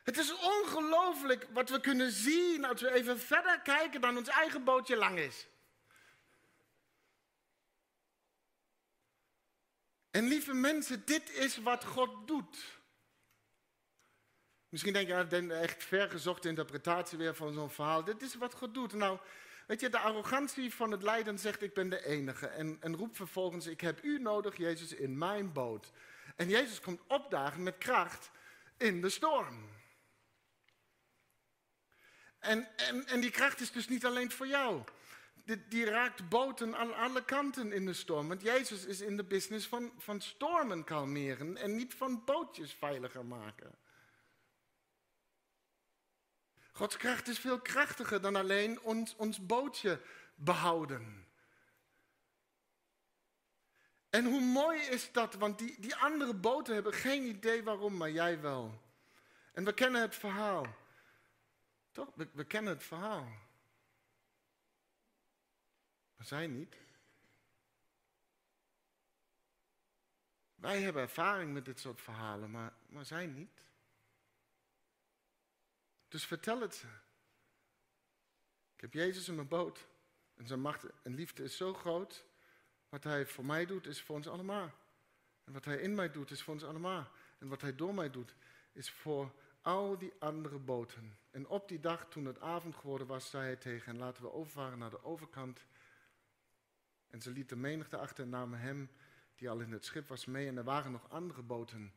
Het 0.04 0.18
is 0.18 0.32
ongelooflijk 0.32 1.46
wat 1.52 1.68
we 1.68 1.80
kunnen 1.80 2.10
zien 2.10 2.64
als 2.64 2.80
we 2.80 2.92
even 2.92 3.20
verder 3.20 3.60
kijken 3.60 4.00
dan 4.00 4.16
ons 4.16 4.28
eigen 4.28 4.64
bootje 4.64 4.96
lang 4.96 5.18
is. 5.18 5.46
En 10.10 10.24
lieve 10.24 10.54
mensen, 10.54 11.04
dit 11.04 11.30
is 11.30 11.56
wat 11.56 11.84
God 11.84 12.26
doet. 12.26 12.80
Misschien 14.72 14.92
denk 14.92 15.08
je, 15.08 15.14
dat 15.14 15.32
is 15.32 15.48
echt 15.48 15.84
vergezochte 15.84 16.48
interpretatie 16.48 17.18
weer 17.18 17.34
van 17.34 17.52
zo'n 17.52 17.70
verhaal. 17.70 18.04
Dit 18.04 18.22
is 18.22 18.34
wat 18.34 18.54
God 18.54 18.74
doet. 18.74 18.92
Nou, 18.92 19.18
weet 19.66 19.80
je, 19.80 19.88
de 19.88 19.98
arrogantie 19.98 20.74
van 20.74 20.90
het 20.90 21.02
lijden 21.02 21.38
zegt, 21.38 21.62
ik 21.62 21.74
ben 21.74 21.88
de 21.88 22.06
enige. 22.06 22.46
En, 22.46 22.76
en 22.80 22.96
roept 22.96 23.16
vervolgens, 23.16 23.66
ik 23.66 23.80
heb 23.80 24.04
u 24.04 24.18
nodig, 24.18 24.56
Jezus, 24.56 24.92
in 24.94 25.18
mijn 25.18 25.52
boot. 25.52 25.92
En 26.36 26.48
Jezus 26.48 26.80
komt 26.80 27.00
opdagen 27.06 27.62
met 27.62 27.78
kracht 27.78 28.30
in 28.76 29.00
de 29.00 29.08
storm. 29.08 29.68
En, 32.38 32.76
en, 32.76 33.06
en 33.06 33.20
die 33.20 33.30
kracht 33.30 33.60
is 33.60 33.72
dus 33.72 33.88
niet 33.88 34.06
alleen 34.06 34.30
voor 34.30 34.46
jou. 34.46 34.82
die, 35.44 35.68
die, 35.68 35.84
raakt 35.84 36.28
boten 36.28 36.76
aan 36.76 36.94
alle 36.94 37.24
kanten 37.24 37.72
in 37.72 37.86
de 37.86 37.94
storm. 37.94 38.28
Want 38.28 38.42
Jezus 38.42 38.84
is 38.84 39.00
in 39.00 39.16
de 39.16 39.24
business 39.24 39.66
van, 39.66 39.92
van 39.98 40.20
stormen 40.20 40.84
kalmeren 40.84 41.56
en 41.56 41.76
niet 41.76 41.94
van 41.94 42.24
bootjes 42.24 42.72
veiliger 42.72 43.24
maken. 43.24 43.80
Gods 46.82 46.96
kracht 46.96 47.28
is 47.28 47.38
veel 47.38 47.60
krachtiger 47.60 48.20
dan 48.20 48.36
alleen 48.36 48.80
ons, 48.80 49.16
ons 49.16 49.46
bootje 49.46 50.00
behouden. 50.34 51.26
En 54.10 54.24
hoe 54.24 54.40
mooi 54.40 54.80
is 54.80 55.12
dat, 55.12 55.34
want 55.34 55.58
die, 55.58 55.80
die 55.80 55.96
andere 55.96 56.34
boten 56.34 56.74
hebben 56.74 56.92
geen 56.92 57.22
idee 57.22 57.62
waarom, 57.62 57.96
maar 57.96 58.10
jij 58.10 58.40
wel. 58.40 58.82
En 59.52 59.64
we 59.64 59.72
kennen 59.74 60.00
het 60.00 60.14
verhaal. 60.14 60.66
Toch? 61.90 62.08
We, 62.14 62.28
we 62.32 62.44
kennen 62.44 62.72
het 62.72 62.84
verhaal. 62.84 63.28
Maar 66.16 66.26
zij 66.26 66.46
niet. 66.46 66.76
Wij 70.54 70.80
hebben 70.80 71.02
ervaring 71.02 71.52
met 71.52 71.64
dit 71.64 71.80
soort 71.80 72.00
verhalen, 72.00 72.50
maar, 72.50 72.72
maar 72.86 73.04
zij 73.04 73.26
niet. 73.26 73.70
Dus 76.12 76.26
vertel 76.26 76.60
het 76.60 76.74
ze. 76.74 76.86
Ik 78.74 78.80
heb 78.80 78.92
Jezus 78.92 79.28
in 79.28 79.34
mijn 79.34 79.48
boot. 79.48 79.86
En 80.34 80.46
zijn 80.46 80.60
macht 80.60 80.84
en 81.02 81.14
liefde 81.14 81.42
is 81.42 81.56
zo 81.56 81.74
groot. 81.74 82.24
Wat 82.88 83.04
hij 83.04 83.26
voor 83.26 83.44
mij 83.44 83.66
doet, 83.66 83.86
is 83.86 84.02
voor 84.02 84.16
ons 84.16 84.28
allemaal. 84.28 84.70
En 85.44 85.52
wat 85.52 85.64
hij 85.64 85.76
in 85.76 85.94
mij 85.94 86.10
doet, 86.10 86.30
is 86.30 86.42
voor 86.42 86.54
ons 86.54 86.64
allemaal. 86.64 87.10
En 87.38 87.48
wat 87.48 87.60
hij 87.60 87.74
door 87.74 87.94
mij 87.94 88.10
doet, 88.10 88.34
is 88.72 88.90
voor 88.90 89.32
al 89.62 89.98
die 89.98 90.12
andere 90.18 90.58
boten. 90.58 91.18
En 91.30 91.48
op 91.48 91.68
die 91.68 91.80
dag, 91.80 92.06
toen 92.08 92.24
het 92.24 92.40
avond 92.40 92.76
geworden 92.76 93.06
was, 93.06 93.30
zei 93.30 93.44
hij 93.44 93.56
tegen 93.56 93.90
hen: 93.90 93.98
Laten 93.98 94.22
we 94.22 94.32
overvaren 94.32 94.78
naar 94.78 94.90
de 94.90 95.04
overkant. 95.04 95.66
En 97.10 97.22
ze 97.22 97.30
lieten 97.30 97.60
menigte 97.60 97.96
achter 97.96 98.24
en 98.24 98.30
namen 98.30 98.58
hem, 98.58 98.90
die 99.34 99.50
al 99.50 99.60
in 99.60 99.72
het 99.72 99.84
schip 99.84 100.08
was, 100.08 100.24
mee. 100.24 100.48
En 100.48 100.56
er 100.56 100.64
waren 100.64 100.92
nog 100.92 101.10
andere 101.10 101.42
boten 101.42 101.92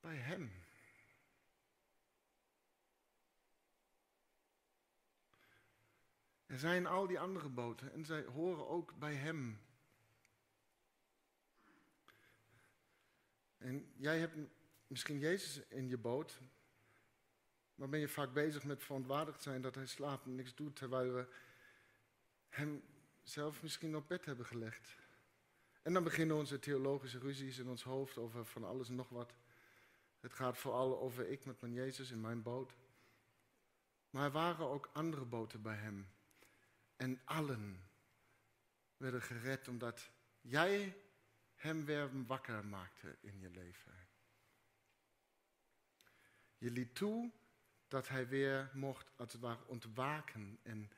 bij 0.00 0.16
hem. 0.16 0.64
Er 6.46 6.58
zijn 6.58 6.86
al 6.86 7.06
die 7.06 7.20
andere 7.20 7.48
boten 7.48 7.92
en 7.92 8.04
zij 8.04 8.24
horen 8.24 8.68
ook 8.68 8.98
bij 8.98 9.14
hem. 9.14 9.60
En 13.58 13.92
jij 13.96 14.18
hebt 14.18 14.36
misschien 14.86 15.18
Jezus 15.18 15.66
in 15.68 15.88
je 15.88 15.98
boot, 15.98 16.40
maar 17.74 17.88
ben 17.88 18.00
je 18.00 18.08
vaak 18.08 18.32
bezig 18.32 18.64
met 18.64 18.82
verontwaardigd 18.82 19.42
zijn 19.42 19.62
dat 19.62 19.74
hij 19.74 19.86
slaapt 19.86 20.26
en 20.26 20.34
niks 20.34 20.54
doet, 20.54 20.76
terwijl 20.76 21.12
we 21.12 21.26
hem 22.48 22.82
zelf 23.22 23.62
misschien 23.62 23.96
op 23.96 24.08
bed 24.08 24.24
hebben 24.24 24.46
gelegd. 24.46 24.96
En 25.82 25.92
dan 25.92 26.04
beginnen 26.04 26.36
onze 26.36 26.58
theologische 26.58 27.18
ruzies 27.18 27.58
in 27.58 27.68
ons 27.68 27.82
hoofd 27.82 28.18
over 28.18 28.44
van 28.44 28.64
alles 28.64 28.88
en 28.88 28.94
nog 28.94 29.08
wat. 29.08 29.34
Het 30.20 30.32
gaat 30.32 30.58
vooral 30.58 31.00
over 31.00 31.28
ik 31.28 31.44
met 31.44 31.60
mijn 31.60 31.72
Jezus 31.72 32.10
in 32.10 32.20
mijn 32.20 32.42
boot. 32.42 32.76
Maar 34.10 34.24
er 34.24 34.30
waren 34.30 34.66
ook 34.66 34.90
andere 34.92 35.24
boten 35.24 35.62
bij 35.62 35.76
hem. 35.76 36.08
En 36.96 37.20
allen 37.24 37.90
werden 38.96 39.22
gered 39.22 39.68
omdat 39.68 40.10
jij 40.40 41.02
hem 41.54 41.84
weer 41.84 42.26
wakker 42.26 42.66
maakte 42.66 43.18
in 43.20 43.40
je 43.40 43.50
leven. 43.50 44.08
Je 46.58 46.70
liet 46.70 46.94
toe 46.94 47.32
dat 47.88 48.08
hij 48.08 48.28
weer 48.28 48.70
mocht 48.72 49.12
als 49.16 49.32
het 49.32 49.40
ware 49.40 49.66
ontwaken 49.66 50.58
en, 50.62 50.90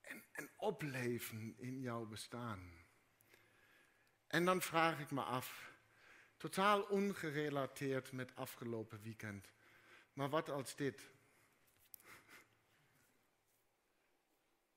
en, 0.00 0.24
en 0.32 0.50
opleven 0.56 1.54
in 1.58 1.80
jouw 1.80 2.06
bestaan. 2.06 2.80
En 4.26 4.44
dan 4.44 4.62
vraag 4.62 5.00
ik 5.00 5.10
me 5.10 5.22
af, 5.22 5.72
totaal 6.36 6.82
ongerelateerd 6.82 8.12
met 8.12 8.36
afgelopen 8.36 9.02
weekend, 9.02 9.52
maar 10.12 10.28
wat 10.28 10.48
als 10.48 10.76
dit 10.76 11.10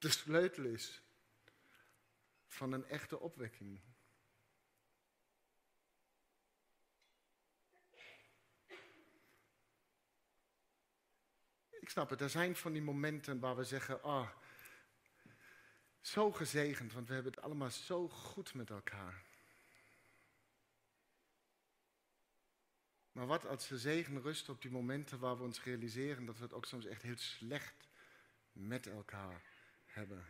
de 0.04 0.10
sleutel 0.10 0.64
is 0.64 1.02
van 2.48 2.72
een 2.72 2.86
echte 2.86 3.20
opwekking? 3.20 3.82
Ik 11.70 11.90
snap 11.90 12.10
het, 12.10 12.22
er 12.22 12.30
zijn 12.30 12.56
van 12.56 12.74
die 12.74 12.82
momenten 12.82 13.40
waar 13.40 13.56
we 13.56 13.64
zeggen, 13.64 14.02
ah, 14.02 14.30
zo 16.02 16.32
gezegend, 16.32 16.94
want 16.94 17.08
we 17.08 17.14
hebben 17.14 17.32
het 17.32 17.42
allemaal 17.42 17.70
zo 17.70 18.10
goed 18.10 18.54
met 18.54 18.70
elkaar. 18.70 19.26
Maar 23.12 23.28
wat 23.28 23.46
als 23.46 23.68
de 23.68 23.78
zegen 23.78 24.22
rust 24.22 24.50
op 24.50 24.62
die 24.62 24.72
momenten 24.72 25.20
waar 25.20 25.38
we 25.38 25.44
ons 25.44 25.64
realiseren 25.64 26.26
dat 26.26 26.38
we 26.38 26.44
het 26.44 26.54
ook 26.54 26.66
soms 26.66 26.86
echt 26.86 27.02
heel 27.02 27.18
slecht 27.18 27.88
met 28.52 28.88
elkaar 28.88 29.53
hebben. 29.94 30.26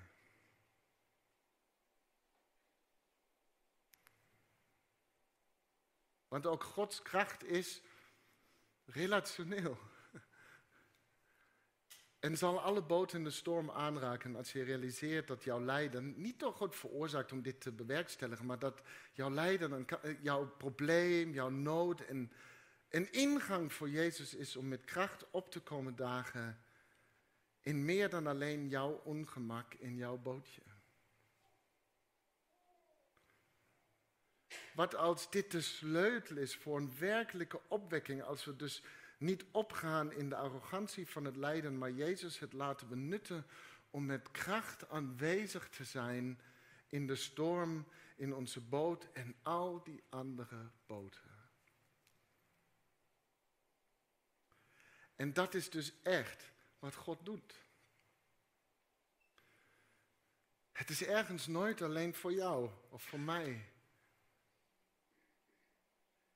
Want 6.28 6.46
ook 6.46 6.64
Gods 6.64 7.02
kracht 7.02 7.44
is 7.44 7.82
relationeel. 8.86 9.78
En 12.20 12.38
zal 12.38 12.62
alle 12.62 12.82
boten 12.82 13.18
in 13.18 13.24
de 13.24 13.32
storm 13.32 13.72
aanraken 13.72 14.36
als 14.36 14.52
je 14.52 14.64
realiseert 14.64 15.28
dat 15.28 15.44
jouw 15.44 15.62
lijden 15.62 16.22
niet 16.22 16.40
door 16.40 16.54
God 16.54 16.76
veroorzaakt 16.76 17.32
om 17.32 17.42
dit 17.42 17.62
te 17.62 17.72
bewerkstelligen, 17.72 18.46
maar 18.46 18.60
dat 18.60 18.82
jouw 19.14 19.30
lijden, 19.30 19.88
eh, 19.88 20.22
jouw 20.22 20.48
probleem, 20.58 21.34
jouw 21.34 21.50
nood 21.50 22.02
en 22.02 22.32
een 22.90 23.12
ingang 23.12 23.74
voor 23.74 23.90
Jezus 23.90 24.34
is 24.34 24.56
om 24.56 24.68
met 24.68 24.86
kracht 24.86 25.30
op 25.32 25.52
te 25.52 25.60
komen 25.60 25.96
dagen 25.96 26.64
in 27.64 27.86
meer 27.86 28.10
dan 28.10 28.28
alleen 28.28 28.70
jouw 28.70 29.02
ongemak 29.04 29.74
in 29.74 29.96
jouw 29.96 30.18
bootje. 30.18 30.62
Wat 34.74 34.96
als 34.96 35.30
dit 35.30 35.52
de 35.52 35.62
sleutel 35.62 36.38
is 36.38 36.56
voor 36.56 36.78
een 36.78 36.98
werkelijke 36.98 37.62
opwekking, 37.68 38.24
als 38.24 38.46
we 38.46 38.56
dus 38.56 38.84
niet 39.18 39.46
opgaan 39.52 40.12
in 40.14 40.30
de 40.30 40.36
arrogantie 40.36 41.08
van 41.08 41.26
het 41.26 41.36
lijden, 41.36 41.78
maar 41.78 41.92
Jezus 41.92 42.40
het 42.40 42.54
laten 42.54 42.88
benutten 42.88 43.46
om 43.90 44.06
met 44.06 44.32
kracht 44.32 44.90
aanwezig 44.90 45.70
te 45.70 45.84
zijn 45.84 46.40
in 46.88 47.08
de 47.08 47.16
storm, 47.16 47.88
in 48.16 48.34
onze 48.34 48.62
boot 48.62 49.08
en 49.14 49.36
al 49.42 49.84
die 49.84 50.04
andere 50.10 50.70
boten. 50.86 51.32
En 55.16 55.34
dat 55.34 55.54
is 55.54 55.70
dus 55.70 55.94
echt 56.02 56.53
wat 56.84 56.96
God 56.96 57.26
doet. 57.26 57.54
Het 60.72 60.90
is 60.90 61.04
ergens 61.04 61.48
nooit 61.48 61.82
alleen 61.82 62.14
voor 62.14 62.34
jou 62.34 62.70
of 62.90 63.04
voor 63.04 63.20
mij. 63.20 63.66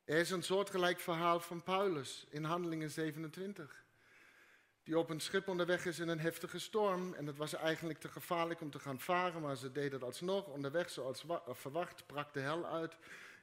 Er 0.03 0.17
is 0.17 0.29
een 0.29 0.43
soortgelijk 0.43 0.99
verhaal 0.99 1.39
van 1.39 1.63
Paulus 1.63 2.25
in 2.29 2.43
Handelingen 2.43 2.89
27. 2.89 3.85
Die 4.83 4.97
op 4.97 5.09
een 5.09 5.19
schip 5.19 5.47
onderweg 5.47 5.85
is 5.85 5.99
in 5.99 6.07
een 6.07 6.19
heftige 6.19 6.59
storm. 6.59 7.13
En 7.13 7.27
het 7.27 7.37
was 7.37 7.53
eigenlijk 7.53 7.99
te 7.99 8.09
gevaarlijk 8.09 8.61
om 8.61 8.71
te 8.71 8.79
gaan 8.79 8.99
varen, 8.99 9.41
maar 9.41 9.55
ze 9.55 9.71
deden 9.71 9.91
het 9.91 10.03
alsnog. 10.03 10.45
Onderweg, 10.45 10.89
zoals 10.89 11.25
verwacht, 11.47 12.05
brak 12.05 12.33
de 12.33 12.39
hel 12.39 12.65
uit. 12.65 12.97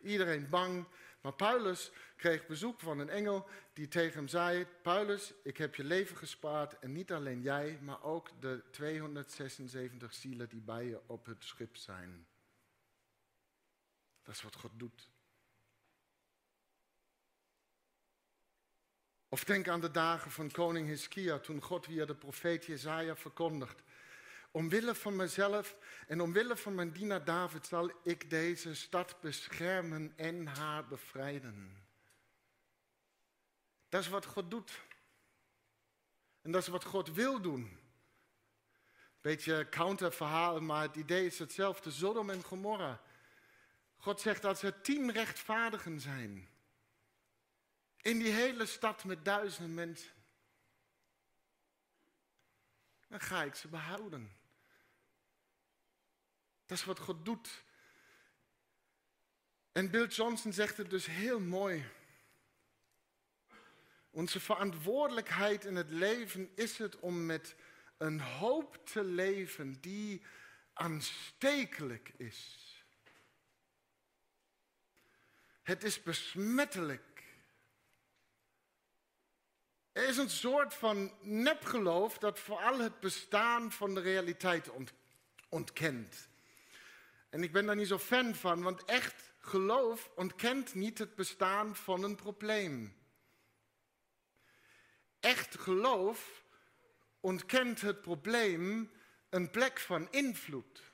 Iedereen 0.05 0.49
bang. 0.49 0.87
Maar 1.21 1.33
Paulus 1.33 1.93
kreeg 2.17 2.47
bezoek 2.47 2.81
van 2.81 2.99
een 2.99 3.09
engel 3.09 3.49
die 3.73 3.89
tegen 3.89 4.17
hem 4.17 4.29
zei: 4.29 4.67
Paulus, 4.83 5.33
ik 5.43 5.57
heb 5.57 5.75
je 5.75 5.85
leven 5.85 6.17
gespaard. 6.17 6.79
En 6.79 6.93
niet 6.93 7.13
alleen 7.13 7.43
jij, 7.43 7.79
maar 7.83 8.03
ook 8.03 8.31
de 8.41 8.63
276 8.71 10.15
zielen 10.15 10.49
die 10.49 10.61
bij 10.61 10.85
je 10.85 11.01
op 11.07 11.27
het 11.27 11.45
schip 11.45 11.77
zijn. 11.77 12.27
Dat 14.23 14.35
is 14.35 14.43
wat 14.43 14.55
God 14.55 14.73
doet. 14.75 15.13
Of 19.29 19.45
denk 19.45 19.69
aan 19.69 19.81
de 19.81 19.91
dagen 19.91 20.31
van 20.31 20.51
koning 20.51 20.89
Hiskia, 20.89 21.39
toen 21.39 21.63
God 21.63 21.85
via 21.85 22.05
de 22.05 22.15
profeet 22.15 22.65
Jezaja 22.65 23.17
verkondigt. 23.17 23.83
Omwille 24.55 24.95
van 24.95 25.17
mezelf 25.17 25.77
en 26.07 26.21
omwille 26.21 26.57
van 26.57 26.75
mijn 26.75 26.93
dienaar 26.93 27.25
David 27.25 27.67
zal 27.67 27.91
ik 28.03 28.31
deze 28.31 28.75
stad 28.75 29.21
beschermen 29.21 30.13
en 30.17 30.47
haar 30.47 30.87
bevrijden. 30.87 31.87
Dat 33.89 34.01
is 34.01 34.09
wat 34.09 34.25
God 34.27 34.51
doet. 34.51 34.81
En 36.43 36.53
dat 36.53 36.63
is 36.63 36.69
wat 36.69 36.85
God 36.85 37.13
wil 37.13 37.41
doen. 37.41 37.79
Beetje 39.21 39.67
counterverhaal, 39.71 40.61
maar 40.61 40.83
het 40.83 40.97
idee 40.97 41.27
is 41.27 41.39
hetzelfde. 41.39 41.91
Sodom 41.91 42.31
en 42.31 42.43
Gomorra. 42.43 43.01
God 43.97 44.21
zegt 44.21 44.45
als 44.45 44.63
er 44.63 44.81
tien 44.81 45.13
rechtvaardigen 45.13 46.01
zijn, 46.01 46.49
in 47.97 48.19
die 48.19 48.33
hele 48.33 48.67
stad 48.67 49.05
met 49.05 49.25
duizenden 49.25 49.75
mensen. 49.75 50.13
Dan 53.09 53.21
ga 53.21 53.43
ik 53.43 53.55
ze 53.55 53.69
behouden. 53.69 54.43
Dat 56.67 56.79
is 56.79 56.85
wat 56.85 56.99
God 56.99 57.25
doet. 57.25 57.65
En 59.73 59.91
Bill 59.91 60.07
Johnson 60.07 60.53
zegt 60.53 60.77
het 60.77 60.91
dus 60.91 61.07
heel 61.07 61.41
mooi. 61.41 61.85
Onze 64.11 64.41
verantwoordelijkheid 64.41 65.65
in 65.65 65.77
het 65.77 65.91
leven 65.91 66.51
is 66.55 66.79
het 66.79 66.99
om 66.99 67.27
met 67.27 67.55
een 67.97 68.21
hoop 68.21 68.87
te 68.87 69.05
leven 69.05 69.81
die 69.81 70.23
aanstekelijk 70.73 72.13
is. 72.17 72.59
Het 75.63 75.85
is 75.85 76.03
besmettelijk. 76.03 77.23
Er 79.93 80.09
is 80.09 80.17
een 80.17 80.31
soort 80.31 80.75
van 80.75 81.13
nepgeloof 81.21 82.19
dat 82.19 82.39
vooral 82.39 82.79
het 82.79 83.01
bestaan 83.01 83.73
van 83.73 83.95
de 83.95 84.01
realiteit 84.01 84.71
ontkent. 85.49 86.29
En 87.35 87.43
ik 87.43 87.53
ben 87.53 87.67
daar 87.67 87.77
niet 87.77 87.89
zo 87.89 87.99
fan 87.99 88.35
van, 88.35 88.63
want 88.63 88.85
echt 88.85 89.33
geloof 89.39 90.11
ontkent 90.17 90.75
niet 90.75 90.99
het 90.99 91.15
bestaan 91.15 91.77
van 91.77 92.03
een 92.03 92.15
probleem. 92.15 92.97
Echt 95.21 95.59
geloof 95.59 96.45
ontkent 97.21 97.81
het 97.81 98.01
probleem 98.01 98.91
een 99.29 99.51
plek 99.51 99.81
van 99.81 100.09
invloed. 100.11 100.93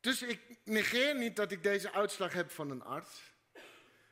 Dus 0.00 0.22
ik 0.22 0.40
negeer 0.64 1.16
niet 1.16 1.36
dat 1.36 1.52
ik 1.52 1.62
deze 1.62 1.92
uitslag 1.92 2.32
heb 2.32 2.50
van 2.50 2.70
een 2.70 2.82
arts. 2.82 3.34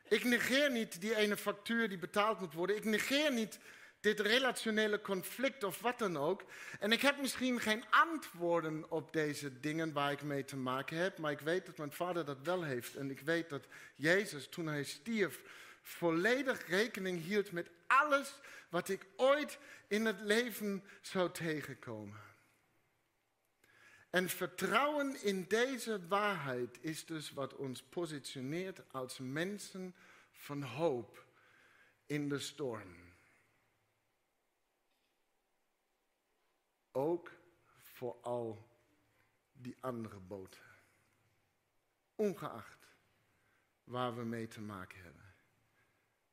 Ik 0.08 0.24
negeer 0.24 0.70
niet 0.70 1.00
die 1.00 1.16
ene 1.16 1.36
factuur 1.36 1.88
die 1.88 1.98
betaald 1.98 2.40
moet 2.40 2.54
worden. 2.54 2.76
Ik 2.76 2.84
negeer 2.84 3.32
niet 3.32 3.58
dit 4.00 4.20
relationele 4.20 5.00
conflict 5.00 5.64
of 5.64 5.80
wat 5.80 5.98
dan 5.98 6.16
ook. 6.16 6.44
En 6.80 6.92
ik 6.92 7.00
heb 7.00 7.20
misschien 7.20 7.60
geen 7.60 7.84
antwoorden 7.90 8.90
op 8.90 9.12
deze 9.12 9.60
dingen 9.60 9.92
waar 9.92 10.12
ik 10.12 10.22
mee 10.22 10.44
te 10.44 10.56
maken 10.56 10.96
heb, 10.96 11.18
maar 11.18 11.32
ik 11.32 11.40
weet 11.40 11.66
dat 11.66 11.78
mijn 11.78 11.92
vader 11.92 12.24
dat 12.24 12.42
wel 12.42 12.62
heeft. 12.62 12.96
En 12.96 13.10
ik 13.10 13.20
weet 13.20 13.48
dat 13.48 13.66
Jezus, 13.94 14.48
toen 14.48 14.66
hij 14.66 14.84
stierf, 14.84 15.40
volledig 15.82 16.68
rekening 16.68 17.24
hield 17.24 17.52
met 17.52 17.70
alles 17.86 18.34
wat 18.68 18.88
ik 18.88 19.06
ooit 19.16 19.58
in 19.88 20.06
het 20.06 20.20
leven 20.20 20.84
zou 21.00 21.30
tegenkomen. 21.30 22.20
En 24.10 24.28
vertrouwen 24.28 25.22
in 25.22 25.44
deze 25.48 26.06
waarheid 26.08 26.78
is 26.80 27.06
dus 27.06 27.32
wat 27.32 27.56
ons 27.56 27.82
positioneert 27.82 28.80
als 28.92 29.18
mensen 29.18 29.94
van 30.32 30.62
hoop 30.62 31.24
in 32.06 32.28
de 32.28 32.38
storm. 32.38 33.07
Ook 36.98 37.32
voor 37.78 38.20
al 38.22 38.68
die 39.52 39.76
andere 39.80 40.20
boten. 40.20 40.62
Ongeacht 42.14 42.86
waar 43.84 44.16
we 44.16 44.24
mee 44.24 44.48
te 44.48 44.60
maken 44.60 45.02
hebben. 45.02 45.34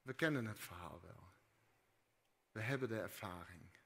We 0.01 0.13
kennen 0.13 0.45
het 0.45 0.59
verhaal 0.59 1.01
wel. 1.01 1.33
We 2.51 2.61
hebben 2.61 2.87
de 2.87 2.99
ervaring. 2.99 3.77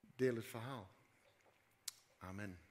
Deel 0.00 0.34
het 0.34 0.46
verhaal. 0.46 0.90
Amen. 2.18 2.63